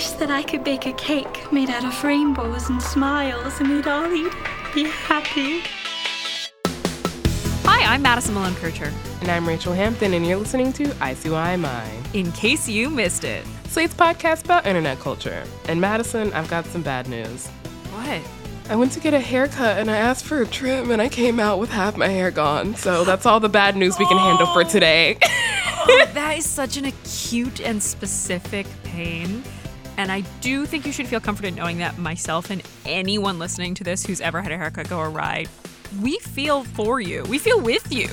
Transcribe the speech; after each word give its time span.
Wish 0.00 0.12
that 0.12 0.30
I 0.30 0.42
could 0.42 0.64
bake 0.64 0.86
a 0.86 0.94
cake 0.94 1.52
made 1.52 1.68
out 1.68 1.84
of 1.84 2.02
rainbows 2.02 2.70
and 2.70 2.80
smiles 2.80 3.60
and 3.60 3.68
we'd 3.68 3.86
all 3.86 4.10
eat 4.10 4.32
it, 4.32 4.74
be 4.74 4.84
happy. 4.84 5.60
Hi, 7.66 7.84
I'm 7.84 8.00
Madison 8.00 8.32
Malone 8.32 8.54
Kircher. 8.54 8.90
And 9.20 9.30
I'm 9.30 9.46
Rachel 9.46 9.74
Hampton, 9.74 10.14
and 10.14 10.26
you're 10.26 10.38
listening 10.38 10.72
to 10.72 10.90
I 11.02 11.12
See 11.12 11.28
Why 11.28 11.52
In 12.14 12.32
case 12.32 12.66
you 12.66 12.88
missed 12.88 13.24
it. 13.24 13.44
Slate's 13.68 13.92
podcast 13.92 14.46
about 14.46 14.64
internet 14.64 14.98
culture. 15.00 15.44
And 15.68 15.82
Madison, 15.82 16.32
I've 16.32 16.48
got 16.48 16.64
some 16.64 16.80
bad 16.80 17.06
news. 17.06 17.48
What? 17.92 18.22
I 18.70 18.76
went 18.76 18.92
to 18.92 19.00
get 19.00 19.12
a 19.12 19.20
haircut 19.20 19.76
and 19.76 19.90
I 19.90 19.98
asked 19.98 20.24
for 20.24 20.40
a 20.40 20.46
trim 20.46 20.92
and 20.92 21.02
I 21.02 21.10
came 21.10 21.38
out 21.38 21.58
with 21.58 21.68
half 21.68 21.98
my 21.98 22.08
hair 22.08 22.30
gone. 22.30 22.74
So 22.74 23.04
that's 23.04 23.26
all 23.26 23.38
the 23.38 23.50
bad 23.50 23.76
news 23.76 23.98
we 23.98 24.06
can 24.06 24.16
handle 24.28 24.46
for 24.54 24.64
today. 24.64 25.18
oh, 25.22 26.06
that 26.14 26.38
is 26.38 26.48
such 26.48 26.78
an 26.78 26.86
acute 26.86 27.60
and 27.60 27.82
specific 27.82 28.66
pain. 28.82 29.44
And 30.00 30.10
I 30.10 30.22
do 30.40 30.64
think 30.64 30.86
you 30.86 30.92
should 30.92 31.08
feel 31.08 31.20
comforted 31.20 31.54
knowing 31.54 31.76
that 31.76 31.98
myself 31.98 32.48
and 32.48 32.62
anyone 32.86 33.38
listening 33.38 33.74
to 33.74 33.84
this 33.84 34.02
who's 34.06 34.22
ever 34.22 34.40
had 34.40 34.50
a 34.50 34.56
haircut 34.56 34.88
go 34.88 34.98
awry, 34.98 35.44
we 36.00 36.18
feel 36.20 36.64
for 36.64 37.02
you. 37.02 37.22
We 37.24 37.36
feel 37.36 37.60
with 37.60 37.92
you. 37.92 38.08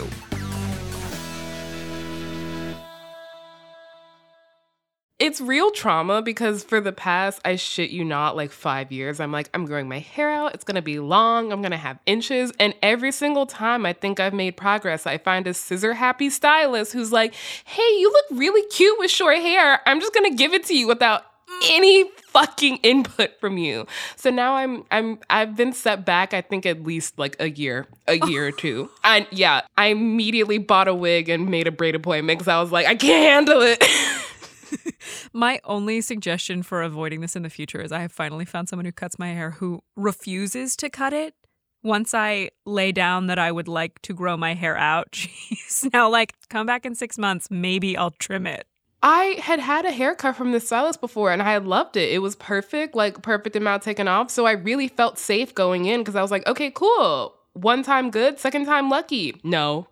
It's 5.17 5.39
real 5.39 5.71
trauma 5.71 6.21
because 6.21 6.66
for 6.66 6.81
the 6.81 6.91
past, 6.91 7.39
I 7.45 7.55
shit 7.55 7.89
you 7.89 8.03
not, 8.03 8.35
like 8.35 8.51
five 8.51 8.91
years, 8.91 9.22
I'm 9.22 9.31
like, 9.31 9.49
I'm 9.53 9.66
growing 9.66 9.88
my 9.88 9.99
hair 9.99 10.29
out. 10.29 10.55
It's 10.55 10.66
gonna 10.66 10.81
be 10.81 10.99
long. 10.99 11.53
I'm 11.53 11.61
gonna 11.61 11.77
have 11.77 11.99
inches. 12.05 12.51
And 12.59 12.73
every 12.83 13.13
single 13.13 13.45
time 13.45 13.85
I 13.85 13.94
think 13.94 14.19
I've 14.19 14.33
made 14.33 14.57
progress, 14.57 15.07
I 15.07 15.17
find 15.17 15.47
a 15.47 15.53
scissor 15.53 15.94
happy 15.94 16.29
stylist 16.29 16.91
who's 16.91 17.13
like, 17.13 17.33
hey, 17.63 17.97
you 17.97 18.11
look 18.11 18.39
really 18.39 18.67
cute 18.72 18.99
with 18.99 19.09
short 19.09 19.38
hair. 19.38 19.79
I'm 19.85 20.01
just 20.01 20.13
gonna 20.13 20.35
give 20.35 20.53
it 20.53 20.66
to 20.66 20.77
you 20.77 20.85
without 20.85 21.23
Mm. 21.50 21.70
any 21.72 22.09
fucking 22.28 22.78
input 22.84 23.40
from 23.40 23.58
you. 23.58 23.88
So 24.17 24.30
now 24.30 24.56
I'm 24.56 24.84
I'm 24.92 25.20
I've 25.30 25.56
been 25.56 25.72
set 25.72 26.06
back 26.06 26.34
I 26.34 26.42
think 26.42 26.66
at 26.66 26.84
least 26.84 27.17
like 27.17 27.36
a 27.40 27.50
year, 27.50 27.88
a 28.08 28.16
year 28.28 28.48
or 28.48 28.52
two. 28.52 28.90
And 29.03 29.26
yeah, 29.31 29.62
I 29.78 29.88
immediately 29.88 30.58
bought 30.58 30.88
a 30.88 30.94
wig 30.94 31.30
and 31.30 31.50
made 31.50 31.68
a 31.68 31.72
braid 31.72 31.95
appointment 31.95 32.40
cuz 32.40 32.48
I 32.48 32.59
was 32.62 32.72
like 32.72 32.86
I 32.86 32.95
can't 32.95 33.48
handle 33.48 33.62
it. 33.62 33.84
my 35.34 35.59
only 35.64 36.02
suggestion 36.02 36.64
for 36.64 36.81
avoiding 36.81 37.22
this 37.22 37.36
in 37.36 37.44
the 37.44 37.50
future 37.50 37.81
is 37.81 37.92
I 37.92 38.02
have 38.02 38.12
finally 38.12 38.45
found 38.45 38.68
someone 38.68 38.86
who 38.86 38.92
cuts 38.92 39.18
my 39.18 39.30
hair 39.30 39.52
who 39.52 39.81
refuses 39.95 40.75
to 40.78 40.90
cut 40.90 41.14
it. 41.14 41.34
Once 41.84 42.14
I 42.14 42.50
lay 42.66 42.92
down 42.92 43.28
that 43.28 43.40
I 43.40 43.52
would 43.52 43.68
like 43.68 44.02
to 44.02 44.14
grow 44.14 44.36
my 44.36 44.53
hair 44.56 44.75
out, 44.75 45.08
she's 45.14 45.88
now 45.94 46.09
like, 46.09 46.34
come 46.50 46.66
back 46.66 46.86
in 46.86 46.95
six 46.95 47.18
months, 47.18 47.48
maybe 47.50 47.95
I'll 47.95 48.12
trim 48.12 48.45
it. 48.48 48.68
I 49.03 49.38
had 49.40 49.59
had 49.59 49.86
a 49.86 49.92
haircut 49.92 50.36
from 50.36 50.52
the 50.52 50.59
stylist 50.59 51.02
before 51.02 51.31
and 51.31 51.42
I 51.42 51.52
had 51.53 51.66
loved 51.66 51.98
it. 51.98 52.12
It 52.12 52.20
was 52.20 52.36
perfect, 52.36 52.95
like 52.95 53.22
perfect 53.22 53.56
amount 53.56 53.84
taken 53.84 54.08
off. 54.08 54.31
So 54.31 54.46
I 54.46 54.52
really 54.52 54.88
felt 54.88 55.19
safe 55.19 55.53
going 55.53 55.85
in 55.85 56.02
because 56.02 56.16
I 56.16 56.22
was 56.22 56.31
like, 56.31 56.47
okay, 56.47 56.72
cool. 56.72 57.36
One 57.53 57.84
time 57.84 58.09
good, 58.09 58.40
second 58.40 58.66
time 58.66 58.90
lucky. 58.90 59.40
No, 59.44 59.88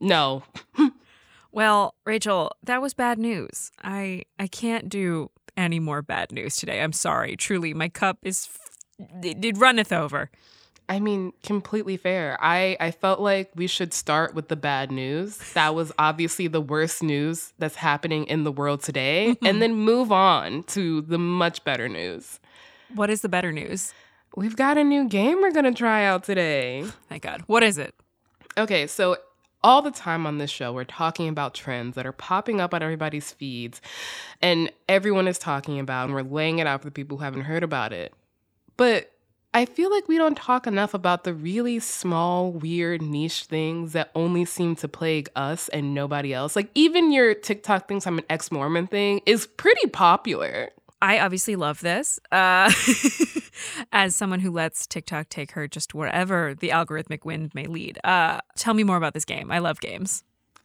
no. 0.00 0.42
well, 1.52 1.94
Rachel, 2.04 2.52
that 2.62 2.82
was 2.82 2.94
bad 2.94 3.18
news. 3.18 3.70
I 3.82 4.24
I 4.38 4.46
can't 4.46 4.88
do 4.88 5.30
any 5.56 5.80
more 5.80 6.02
bad 6.02 6.32
news 6.32 6.56
today. 6.56 6.82
I'm 6.82 6.92
sorry. 6.92 7.36
Truly, 7.36 7.74
my 7.74 7.88
cup 7.88 8.18
is 8.22 8.48
it, 9.22 9.44
it 9.44 9.58
runneth 9.58 9.92
over. 9.92 10.30
I 10.88 11.00
mean, 11.00 11.32
completely 11.42 11.96
fair. 11.96 12.36
I, 12.40 12.76
I 12.80 12.90
felt 12.90 13.20
like 13.20 13.50
we 13.54 13.66
should 13.66 13.94
start 13.94 14.34
with 14.34 14.48
the 14.48 14.56
bad 14.56 14.90
news. 14.90 15.38
That 15.54 15.74
was 15.74 15.92
obviously 15.98 16.48
the 16.48 16.60
worst 16.60 17.02
news 17.02 17.52
that's 17.58 17.76
happening 17.76 18.24
in 18.26 18.44
the 18.44 18.52
world 18.52 18.82
today, 18.82 19.28
mm-hmm. 19.30 19.46
and 19.46 19.62
then 19.62 19.74
move 19.74 20.12
on 20.12 20.64
to 20.64 21.00
the 21.02 21.18
much 21.18 21.64
better 21.64 21.88
news. 21.88 22.40
What 22.94 23.10
is 23.10 23.22
the 23.22 23.28
better 23.28 23.52
news? 23.52 23.94
We've 24.36 24.56
got 24.56 24.76
a 24.76 24.84
new 24.84 25.08
game 25.08 25.40
we're 25.40 25.52
going 25.52 25.64
to 25.66 25.74
try 25.74 26.04
out 26.04 26.24
today. 26.24 26.84
Thank 27.08 27.22
God. 27.22 27.42
What 27.46 27.62
is 27.62 27.78
it? 27.78 27.94
Okay, 28.58 28.86
so 28.86 29.16
all 29.64 29.82
the 29.82 29.90
time 29.90 30.26
on 30.26 30.38
this 30.38 30.50
show, 30.50 30.72
we're 30.72 30.84
talking 30.84 31.28
about 31.28 31.54
trends 31.54 31.94
that 31.94 32.06
are 32.06 32.12
popping 32.12 32.60
up 32.60 32.74
on 32.74 32.82
everybody's 32.82 33.30
feeds, 33.30 33.80
and 34.40 34.70
everyone 34.88 35.28
is 35.28 35.38
talking 35.38 35.78
about, 35.78 36.06
and 36.06 36.14
we're 36.14 36.22
laying 36.22 36.58
it 36.58 36.66
out 36.66 36.80
for 36.80 36.86
the 36.86 36.92
people 36.92 37.18
who 37.18 37.24
haven't 37.24 37.42
heard 37.42 37.62
about 37.62 37.92
it. 37.92 38.12
But 38.76 39.11
I 39.54 39.66
feel 39.66 39.90
like 39.90 40.08
we 40.08 40.16
don't 40.16 40.36
talk 40.36 40.66
enough 40.66 40.94
about 40.94 41.24
the 41.24 41.34
really 41.34 41.78
small, 41.78 42.52
weird, 42.52 43.02
niche 43.02 43.44
things 43.44 43.92
that 43.92 44.10
only 44.14 44.46
seem 44.46 44.76
to 44.76 44.88
plague 44.88 45.28
us 45.36 45.68
and 45.68 45.92
nobody 45.92 46.32
else. 46.32 46.56
Like, 46.56 46.70
even 46.74 47.12
your 47.12 47.34
TikTok 47.34 47.86
thinks 47.86 48.06
I'm 48.06 48.18
an 48.18 48.24
ex 48.30 48.50
Mormon 48.50 48.86
thing 48.86 49.20
is 49.26 49.46
pretty 49.46 49.88
popular. 49.88 50.70
I 51.02 51.18
obviously 51.18 51.56
love 51.56 51.80
this. 51.80 52.18
Uh, 52.30 52.72
as 53.92 54.16
someone 54.16 54.40
who 54.40 54.50
lets 54.50 54.86
TikTok 54.86 55.28
take 55.28 55.52
her 55.52 55.68
just 55.68 55.94
wherever 55.94 56.54
the 56.54 56.70
algorithmic 56.70 57.24
wind 57.26 57.54
may 57.54 57.66
lead. 57.66 57.98
Uh, 58.04 58.40
tell 58.56 58.72
me 58.72 58.84
more 58.84 58.96
about 58.96 59.12
this 59.12 59.24
game. 59.24 59.50
I 59.50 59.58
love 59.58 59.80
games. 59.80 60.24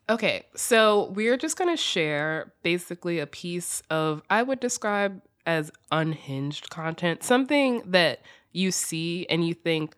Okay, 0.10 0.46
so 0.56 1.12
we're 1.14 1.36
just 1.36 1.58
going 1.58 1.70
to 1.70 1.82
share 1.82 2.54
basically 2.64 3.20
a 3.20 3.28
piece 3.28 3.84
of, 3.90 4.22
I 4.30 4.44
would 4.44 4.62
describe 4.62 5.22
as 5.46 5.72
unhinged 5.92 6.70
content, 6.70 7.24
something 7.24 7.82
that 7.86 8.22
you 8.58 8.72
see 8.72 9.26
and 9.30 9.48
you 9.48 9.54
think, 9.54 9.96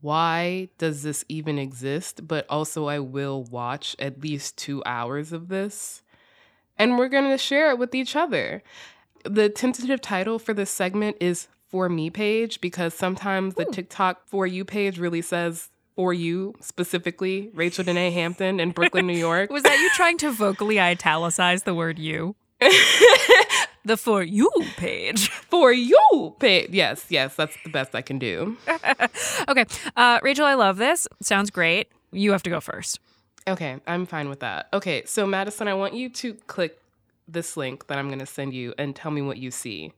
why 0.00 0.68
does 0.78 1.02
this 1.02 1.24
even 1.28 1.58
exist? 1.58 2.26
But 2.26 2.46
also, 2.48 2.86
I 2.86 2.98
will 2.98 3.44
watch 3.44 3.94
at 3.98 4.20
least 4.20 4.56
two 4.56 4.82
hours 4.86 5.32
of 5.32 5.48
this. 5.48 6.02
And 6.78 6.98
we're 6.98 7.08
going 7.08 7.30
to 7.30 7.38
share 7.38 7.70
it 7.70 7.78
with 7.78 7.94
each 7.94 8.16
other. 8.16 8.62
The 9.24 9.50
tentative 9.50 10.00
title 10.00 10.38
for 10.38 10.54
this 10.54 10.70
segment 10.70 11.18
is 11.20 11.48
For 11.68 11.88
Me 11.90 12.08
page 12.08 12.60
because 12.60 12.94
sometimes 12.94 13.52
Ooh. 13.54 13.56
the 13.56 13.64
hmm. 13.64 13.72
TikTok 13.72 14.26
For 14.26 14.46
You 14.46 14.64
page 14.64 14.98
really 14.98 15.22
says 15.22 15.68
for 16.00 16.14
you 16.14 16.54
specifically, 16.60 17.50
Rachel 17.52 17.84
Danae 17.84 18.10
Hampton 18.10 18.58
in 18.58 18.70
Brooklyn, 18.70 19.06
New 19.06 19.18
York. 19.18 19.50
Was 19.50 19.64
that 19.64 19.78
you 19.78 19.90
trying 19.90 20.16
to 20.18 20.30
vocally 20.30 20.80
italicize 20.80 21.64
the 21.64 21.74
word 21.74 21.98
you? 21.98 22.36
the 23.84 23.96
For 23.96 24.22
You 24.22 24.50
page. 24.76 25.30
For 25.30 25.72
You 25.72 26.36
page. 26.38 26.70
Yes, 26.70 27.06
yes, 27.08 27.34
that's 27.36 27.56
the 27.64 27.70
best 27.70 27.94
I 27.94 28.02
can 28.02 28.18
do. 28.18 28.56
okay. 29.48 29.64
Uh, 29.96 30.18
Rachel, 30.22 30.46
I 30.46 30.54
love 30.54 30.76
this. 30.76 31.08
Sounds 31.20 31.50
great. 31.50 31.88
You 32.12 32.32
have 32.32 32.42
to 32.44 32.50
go 32.50 32.60
first. 32.60 33.00
Okay, 33.48 33.80
I'm 33.86 34.06
fine 34.06 34.28
with 34.28 34.40
that. 34.40 34.68
Okay, 34.72 35.02
so 35.06 35.26
Madison, 35.26 35.66
I 35.68 35.74
want 35.74 35.94
you 35.94 36.08
to 36.10 36.34
click 36.46 36.78
this 37.26 37.56
link 37.56 37.86
that 37.86 37.98
I'm 37.98 38.08
going 38.08 38.18
to 38.18 38.26
send 38.26 38.52
you 38.52 38.74
and 38.76 38.94
tell 38.94 39.10
me 39.10 39.22
what 39.22 39.38
you 39.38 39.50
see. 39.50 39.92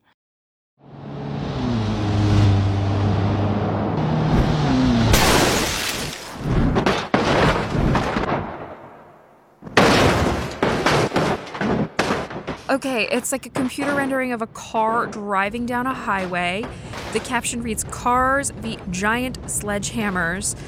Okay, 12.73 13.07
it's 13.13 13.33
like 13.33 13.45
a 13.45 13.51
computer 13.51 13.95
rendering 13.95 14.33
of 14.33 14.41
a 14.41 14.47
car 14.47 15.07
driving 15.07 15.67
down 15.67 15.87
a 15.87 15.93
highway. 15.93 16.65
The 17.13 17.21
caption 17.21 17.63
reads 17.63 17.85
Cars 17.85 18.51
the 18.63 18.79
giant 18.91 19.43
sledgehammers. 19.43 20.59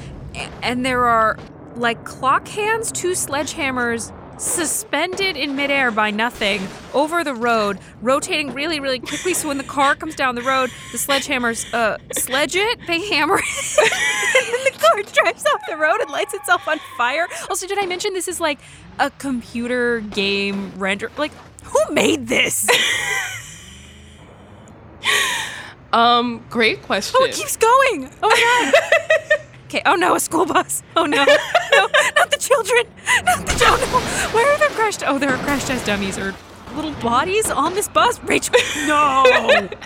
And 0.61 0.85
there 0.85 1.05
are 1.05 1.35
like 1.75 2.05
clock 2.05 2.47
hands, 2.47 2.91
two 2.91 3.13
sledgehammers 3.13 4.13
suspended 4.39 5.35
in 5.35 5.55
midair 5.55 5.89
by 5.89 6.11
nothing 6.11 6.67
over 6.93 7.23
the 7.23 7.33
road, 7.33 7.79
rotating 8.03 8.53
really, 8.53 8.79
really 8.79 8.99
quickly. 8.99 9.33
So 9.33 9.47
when 9.47 9.57
the 9.57 9.63
car 9.63 9.95
comes 9.95 10.13
down 10.13 10.35
the 10.35 10.43
road, 10.43 10.69
the 10.91 10.99
sledgehammers 10.99 11.73
uh, 11.73 11.97
sledge 12.13 12.55
it, 12.55 12.81
they 12.85 13.03
hammer 13.09 13.39
it, 13.39 13.77
and 13.79 14.53
then 14.53 14.63
the 14.63 14.79
car 14.79 15.01
drives 15.23 15.43
off 15.47 15.61
the 15.67 15.77
road 15.77 16.01
and 16.01 16.11
lights 16.11 16.35
itself 16.35 16.67
on 16.67 16.77
fire. 16.97 17.27
Also, 17.49 17.65
did 17.65 17.79
I 17.79 17.87
mention 17.87 18.13
this 18.13 18.27
is 18.27 18.39
like 18.39 18.59
a 18.99 19.09
computer 19.09 20.01
game 20.01 20.71
render? 20.77 21.11
Like, 21.17 21.31
who 21.65 21.93
made 21.93 22.27
this? 22.27 22.67
um, 25.93 26.45
great 26.49 26.81
question. 26.83 27.15
Oh, 27.19 27.25
it 27.25 27.33
keeps 27.35 27.57
going. 27.57 28.09
Oh 28.21 28.29
my 28.29 28.71
god. 28.73 29.01
Okay. 29.67 29.81
Oh 29.87 29.95
no, 29.95 30.13
a 30.15 30.19
school 30.19 30.45
bus. 30.45 30.83
Oh 30.95 31.05
no, 31.07 31.25
no, 31.25 31.87
not 32.15 32.29
the 32.29 32.37
children. 32.39 32.85
Not 33.25 33.45
the 33.47 33.53
children. 33.57 33.89
Where 34.33 34.47
are 34.53 34.59
the 34.59 34.73
crashed? 34.75 35.03
Oh, 35.05 35.17
there 35.17 35.31
are 35.31 35.37
crash 35.43 35.67
as 35.71 35.83
dummies 35.83 36.19
or 36.19 36.35
little 36.75 36.93
bodies 37.01 37.49
on 37.49 37.73
this 37.73 37.87
bus. 37.89 38.21
Rachel, 38.23 38.55
no. 38.87 39.67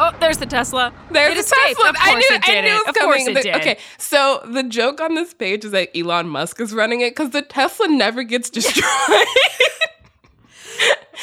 Oh, 0.00 0.12
there's 0.20 0.36
the 0.38 0.46
Tesla. 0.46 0.92
There's 1.10 1.32
it 1.32 1.34
the 1.34 1.40
escaped. 1.40 1.76
Tesla. 1.80 1.88
Of 1.90 1.96
course 1.96 2.08
I 2.08 2.14
knew, 2.14 2.36
it 2.36 2.42
did 2.42 2.56
I 2.58 2.60
knew 2.60 2.68
it. 2.68 2.74
it 2.82 2.88
Of 2.88 2.94
coming. 2.94 3.10
course 3.16 3.26
it 3.26 3.34
The- 3.34 3.42
did. 3.42 3.54
Okay, 3.56 3.78
so 3.96 4.40
the 4.46 4.62
joke 4.62 5.00
on 5.00 5.14
this 5.16 5.34
page 5.34 5.64
is 5.64 5.72
that 5.72 5.88
Elon 5.98 6.28
Musk 6.28 6.60
is 6.60 6.72
running 6.72 7.00
it 7.00 7.16
because 7.16 7.30
the 7.30 7.42
Tesla 7.42 7.88
never 7.88 8.22
gets 8.22 8.48
destroyed. 8.50 8.84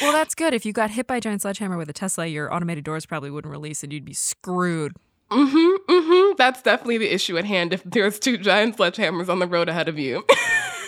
Well, 0.02 0.12
that's 0.12 0.34
good. 0.34 0.52
If 0.52 0.66
you 0.66 0.72
got 0.72 0.90
hit 0.90 1.06
by 1.06 1.16
a 1.16 1.20
giant 1.20 1.42
sledgehammer 1.42 1.78
with 1.78 1.88
a 1.88 1.92
Tesla, 1.92 2.26
your 2.26 2.52
automated 2.52 2.84
doors 2.84 3.06
probably 3.06 3.30
wouldn't 3.30 3.50
release 3.50 3.82
and 3.82 3.92
you'd 3.92 4.04
be 4.04 4.12
screwed. 4.12 4.92
mm-hmm, 5.30 5.92
mm-hmm. 5.92 6.34
That's 6.36 6.60
definitely 6.62 6.98
the 6.98 7.12
issue 7.14 7.38
at 7.38 7.44
hand 7.46 7.72
if 7.72 7.82
there's 7.82 8.18
two 8.18 8.36
giant 8.36 8.76
sledgehammers 8.76 9.28
on 9.28 9.38
the 9.38 9.46
road 9.46 9.68
ahead 9.68 9.88
of 9.88 9.98
you. 9.98 10.24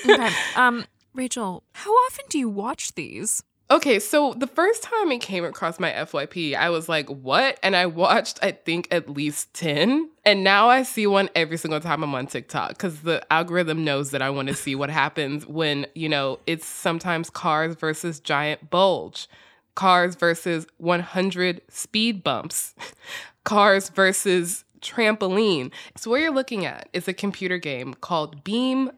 Okay. 0.09 0.31
um, 0.55 0.85
Rachel, 1.13 1.65
how 1.73 1.91
often 1.91 2.25
do 2.29 2.39
you 2.39 2.49
watch 2.49 2.95
these? 2.95 3.43
Okay, 3.71 3.99
so 3.99 4.33
the 4.33 4.47
first 4.47 4.83
time 4.83 5.13
it 5.13 5.21
came 5.21 5.45
across 5.45 5.79
my 5.79 5.91
FYP, 5.93 6.55
I 6.55 6.71
was 6.71 6.89
like, 6.89 7.07
what? 7.11 7.59
And 7.63 7.77
I 7.77 7.85
watched, 7.85 8.39
I 8.43 8.53
think, 8.53 8.89
at 8.91 9.11
least 9.11 9.53
10. 9.53 10.09
And 10.25 10.43
now 10.43 10.71
I 10.71 10.83
see 10.83 11.07
one 11.07 11.29
every 11.35 11.59
single 11.59 11.79
time 11.79 12.03
I'm 12.03 12.15
on 12.15 12.29
TikTok 12.29 12.71
because 12.71 13.03
the 13.03 13.31
algorithm 13.31 13.85
knows 13.85 14.11
that 14.13 14.23
I 14.23 14.31
want 14.31 14.49
to 14.49 14.55
see 14.55 14.75
what 14.75 14.89
happens 14.89 15.47
when, 15.47 15.87
you 15.95 16.09
know, 16.09 16.39
it's 16.47 16.65
sometimes 16.65 17.29
cars 17.29 17.75
versus 17.75 18.21
giant 18.21 18.71
bulge, 18.71 19.29
cars 19.75 20.15
versus 20.15 20.67
100 20.79 21.61
speed 21.69 22.25
bumps, 22.25 22.75
cars 23.45 23.91
versus 23.91 24.65
trampoline. 24.81 25.73
So, 25.95 26.11
what 26.11 26.23
you're 26.23 26.31
looking 26.31 26.65
at 26.65 26.89
is 26.95 27.07
a 27.07 27.13
computer 27.13 27.59
game 27.59 27.93
called 27.93 28.45
BeamNG.Drive 28.45 28.95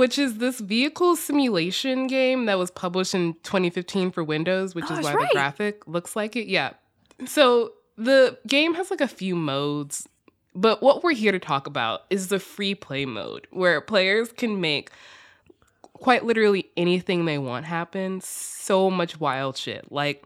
which 0.00 0.18
is 0.18 0.38
this 0.38 0.60
vehicle 0.60 1.14
simulation 1.14 2.06
game 2.06 2.46
that 2.46 2.58
was 2.58 2.70
published 2.70 3.14
in 3.14 3.34
2015 3.42 4.10
for 4.10 4.24
Windows, 4.24 4.74
which 4.74 4.86
Oh, 4.88 4.94
is 4.98 5.04
why 5.04 5.12
right. 5.12 5.28
the 5.28 5.34
graphic 5.34 5.86
looks 5.86 6.16
like 6.16 6.36
it. 6.36 6.46
Yeah. 6.48 6.70
So 7.26 7.72
the 7.98 8.38
game 8.46 8.72
has 8.76 8.90
like 8.90 9.02
a 9.02 9.08
few 9.08 9.36
modes, 9.36 10.08
but 10.54 10.82
what 10.82 11.04
we're 11.04 11.12
here 11.12 11.32
to 11.32 11.38
talk 11.38 11.66
about 11.66 12.04
is 12.08 12.28
the 12.28 12.38
free 12.40 12.74
play 12.74 13.04
mode, 13.04 13.46
where 13.50 13.82
players 13.82 14.32
can 14.32 14.58
make 14.58 14.90
quite 15.92 16.24
literally 16.24 16.70
anything 16.78 17.26
they 17.26 17.36
want 17.36 17.66
happen. 17.66 18.22
So 18.22 18.90
much 18.90 19.20
wild 19.20 19.58
shit. 19.58 19.92
Like 19.92 20.24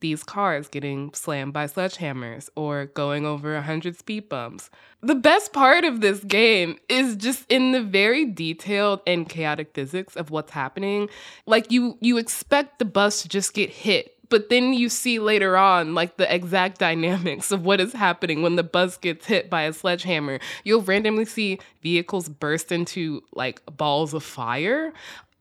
these 0.00 0.22
cars 0.24 0.68
getting 0.68 1.12
slammed 1.14 1.52
by 1.52 1.66
sledgehammers 1.66 2.48
or 2.56 2.86
going 2.86 3.26
over 3.26 3.54
100 3.54 3.96
speed 3.96 4.28
bumps. 4.28 4.70
The 5.02 5.14
best 5.14 5.52
part 5.52 5.84
of 5.84 6.00
this 6.00 6.22
game 6.24 6.78
is 6.88 7.16
just 7.16 7.50
in 7.50 7.72
the 7.72 7.82
very 7.82 8.24
detailed 8.24 9.00
and 9.06 9.28
chaotic 9.28 9.72
physics 9.72 10.16
of 10.16 10.30
what's 10.30 10.52
happening. 10.52 11.08
Like 11.46 11.70
you 11.70 11.96
you 12.00 12.18
expect 12.18 12.78
the 12.78 12.84
bus 12.84 13.22
to 13.22 13.28
just 13.28 13.54
get 13.54 13.70
hit, 13.70 14.14
but 14.28 14.48
then 14.48 14.72
you 14.72 14.88
see 14.88 15.18
later 15.18 15.56
on 15.56 15.94
like 15.94 16.16
the 16.16 16.32
exact 16.32 16.78
dynamics 16.86 17.50
of 17.50 17.64
what 17.64 17.80
is 17.80 17.92
happening 17.92 18.42
when 18.42 18.56
the 18.56 18.62
bus 18.62 18.96
gets 18.96 19.26
hit 19.26 19.50
by 19.50 19.62
a 19.62 19.72
sledgehammer. 19.72 20.38
You'll 20.64 20.82
randomly 20.82 21.24
see 21.24 21.58
vehicles 21.82 22.28
burst 22.28 22.72
into 22.72 23.22
like 23.34 23.62
balls 23.76 24.14
of 24.14 24.22
fire. 24.22 24.92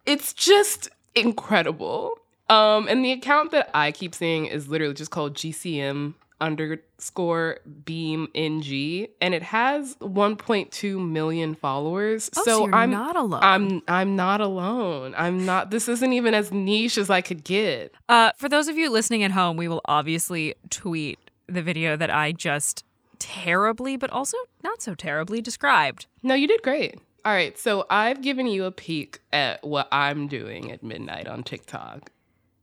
It's 0.06 0.34
just 0.34 0.90
incredible. 1.16 2.20
Um, 2.50 2.88
and 2.88 3.06
the 3.06 3.12
account 3.12 3.52
that 3.52 3.70
I 3.74 3.92
keep 3.92 4.16
seeing 4.16 4.48
is 4.48 4.68
literally 4.68 4.94
just 4.96 5.12
called 5.12 5.36
GCM 5.36 6.16
underscore 6.42 7.60
beam 7.86 8.28
ng 8.34 9.08
and 9.22 9.34
it 9.34 9.44
has 9.44 9.96
1.2 9.96 11.10
million 11.10 11.56
followers. 11.56 12.30
Oh, 12.38 12.44
so 12.46 12.66
you're 12.66 12.76
i'm 12.76 12.92
not 12.92 13.16
alone. 13.16 13.40
i'm 13.44 13.82
i'm 13.88 14.16
not 14.16 14.42
alone. 14.42 15.14
I'm 15.18 15.46
not 15.46 15.72
this 15.72 15.88
isn't 15.88 16.14
even 16.14 16.34
as 16.34 16.52
niche 16.52 16.98
as 16.98 17.10
i 17.10 17.22
could 17.22 17.44
get. 17.44 17.94
Uh, 18.08 18.32
for 18.38 18.50
those 18.50 18.68
of 18.68 18.78
you 18.78 18.90
listening 18.90 19.24
at 19.24 19.32
home, 19.32 19.58
we 19.58 19.68
will 19.68 19.82
obviously 19.86 20.56
tweet 20.70 21.20
the 21.48 21.62
video 21.62 21.98
that 21.98 22.10
I 22.12 22.32
just 22.32 22.84
terribly, 23.18 23.98
but 23.98 24.10
also 24.12 24.38
not 24.64 24.82
so 24.82 24.96
terribly 24.96 25.42
described. 25.42 26.06
no 26.24 26.36
you 26.36 26.48
did 26.48 26.62
great. 26.62 27.00
All 27.26 27.34
right 27.34 27.58
so 27.60 27.86
i've 27.90 28.22
given 28.22 28.48
you 28.48 28.64
a 28.64 28.72
peek 28.72 29.20
at 29.34 29.62
what 29.64 29.90
i'm 29.92 30.28
doing 30.30 30.72
at 30.72 30.82
midnight 30.82 31.28
on 31.28 31.44
tiktok 31.44 32.12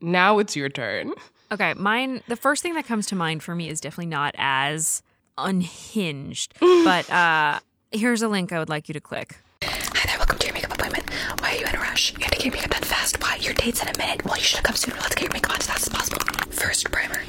now 0.06 0.38
it's 0.38 0.56
your 0.56 0.68
turn 0.68 1.12
Okay, 1.52 1.74
mine, 1.74 2.22
the 2.26 2.34
first 2.34 2.62
thing 2.62 2.74
that 2.74 2.86
comes 2.86 3.06
to 3.06 3.14
mind 3.14 3.42
for 3.42 3.54
me 3.54 3.68
is 3.68 3.80
definitely 3.80 4.06
not 4.06 4.34
as 4.36 5.02
unhinged, 5.38 6.54
but 6.60 7.08
uh, 7.08 7.60
here's 7.92 8.22
a 8.22 8.28
link 8.28 8.52
I 8.52 8.58
would 8.58 8.68
like 8.68 8.88
you 8.88 8.94
to 8.94 9.00
click. 9.00 9.36
Hi 9.62 10.06
there, 10.06 10.18
welcome 10.18 10.38
to 10.38 10.46
your 10.46 10.54
makeup 10.54 10.74
appointment. 10.74 11.08
Why 11.38 11.52
are 11.52 11.58
you 11.58 11.66
in 11.66 11.76
a 11.76 11.78
rush? 11.78 12.12
You 12.14 12.22
have 12.22 12.32
to 12.32 12.38
get 12.38 12.46
your 12.46 12.54
makeup 12.54 12.72
done 12.72 12.82
fast. 12.82 13.22
Why? 13.22 13.36
Your 13.36 13.54
date's 13.54 13.80
in 13.80 13.88
a 13.88 13.96
minute. 13.96 14.24
Well, 14.24 14.36
you 14.36 14.42
should 14.42 14.56
have 14.56 14.64
come 14.64 14.74
sooner. 14.74 14.96
Let's 14.96 15.14
get 15.14 15.22
your 15.22 15.32
makeup 15.32 15.52
on 15.52 15.58
as 15.58 15.66
fast 15.66 15.86
as 15.86 15.88
possible. 15.88 16.18
First, 16.50 16.90
primer. 16.90 17.22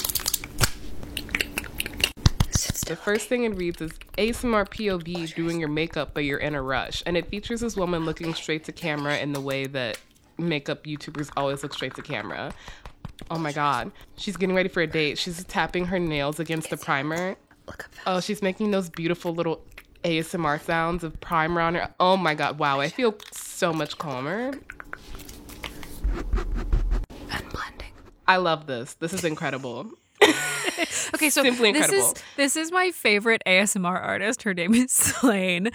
The 2.88 2.96
first 2.96 3.28
thing 3.28 3.44
it 3.44 3.50
reads 3.50 3.82
is 3.82 3.92
ASMR 4.18 4.66
POV 4.66 5.36
doing 5.36 5.60
your 5.60 5.68
makeup, 5.70 6.12
but 6.14 6.24
you're 6.24 6.40
in 6.40 6.56
a 6.56 6.62
rush. 6.62 7.04
And 7.06 7.18
it 7.18 7.28
features 7.28 7.60
this 7.60 7.76
woman 7.76 8.06
looking 8.06 8.34
straight 8.34 8.64
to 8.64 8.72
camera 8.72 9.18
in 9.18 9.34
the 9.34 9.42
way 9.42 9.68
that 9.68 10.00
makeup 10.38 10.84
YouTubers 10.86 11.30
always 11.38 11.64
look 11.64 11.74
straight 11.74 11.96
to 11.96 12.02
camera. 12.02 12.54
Oh 13.30 13.38
my 13.38 13.52
God. 13.52 13.92
She's 14.18 14.38
getting 14.38 14.56
ready 14.56 14.70
for 14.70 14.82
a 14.82 14.88
date. 14.88 15.18
She's 15.18 15.44
tapping 15.46 15.86
her 15.86 16.00
nails 16.00 16.40
against 16.40 16.70
the 16.70 16.78
primer. 16.78 17.36
Look 17.66 17.86
up 17.86 17.94
fast. 17.94 18.08
Oh, 18.08 18.20
she's 18.20 18.42
making 18.42 18.72
those 18.72 18.90
beautiful 18.90 19.34
little 19.34 19.66
ASMR 20.04 20.62
sounds 20.62 21.04
of 21.04 21.20
primer 21.20 21.62
on 21.62 21.76
her. 21.76 21.94
Oh 22.00 22.16
my 22.18 22.36
God. 22.36 22.60
Wow. 22.60 22.80
I 22.80 22.90
feel 22.90 23.16
so 23.32 23.74
much 23.74 23.98
calmer. 23.98 24.54
And 27.30 27.50
blending. 27.50 27.92
I 28.28 28.38
love 28.38 28.68
this. 28.68 28.94
This 28.96 29.14
is 29.14 29.24
incredible. 29.24 29.92
Okay, 31.14 31.30
so 31.30 31.42
Simply 31.42 31.72
this 31.72 31.92
is 31.92 32.14
this 32.36 32.56
is 32.56 32.72
my 32.72 32.92
favorite 32.92 33.42
ASMR 33.48 34.00
artist. 34.00 34.44
Her 34.44 34.54
name 34.54 34.74
is 34.74 34.92
Slane, 34.92 35.70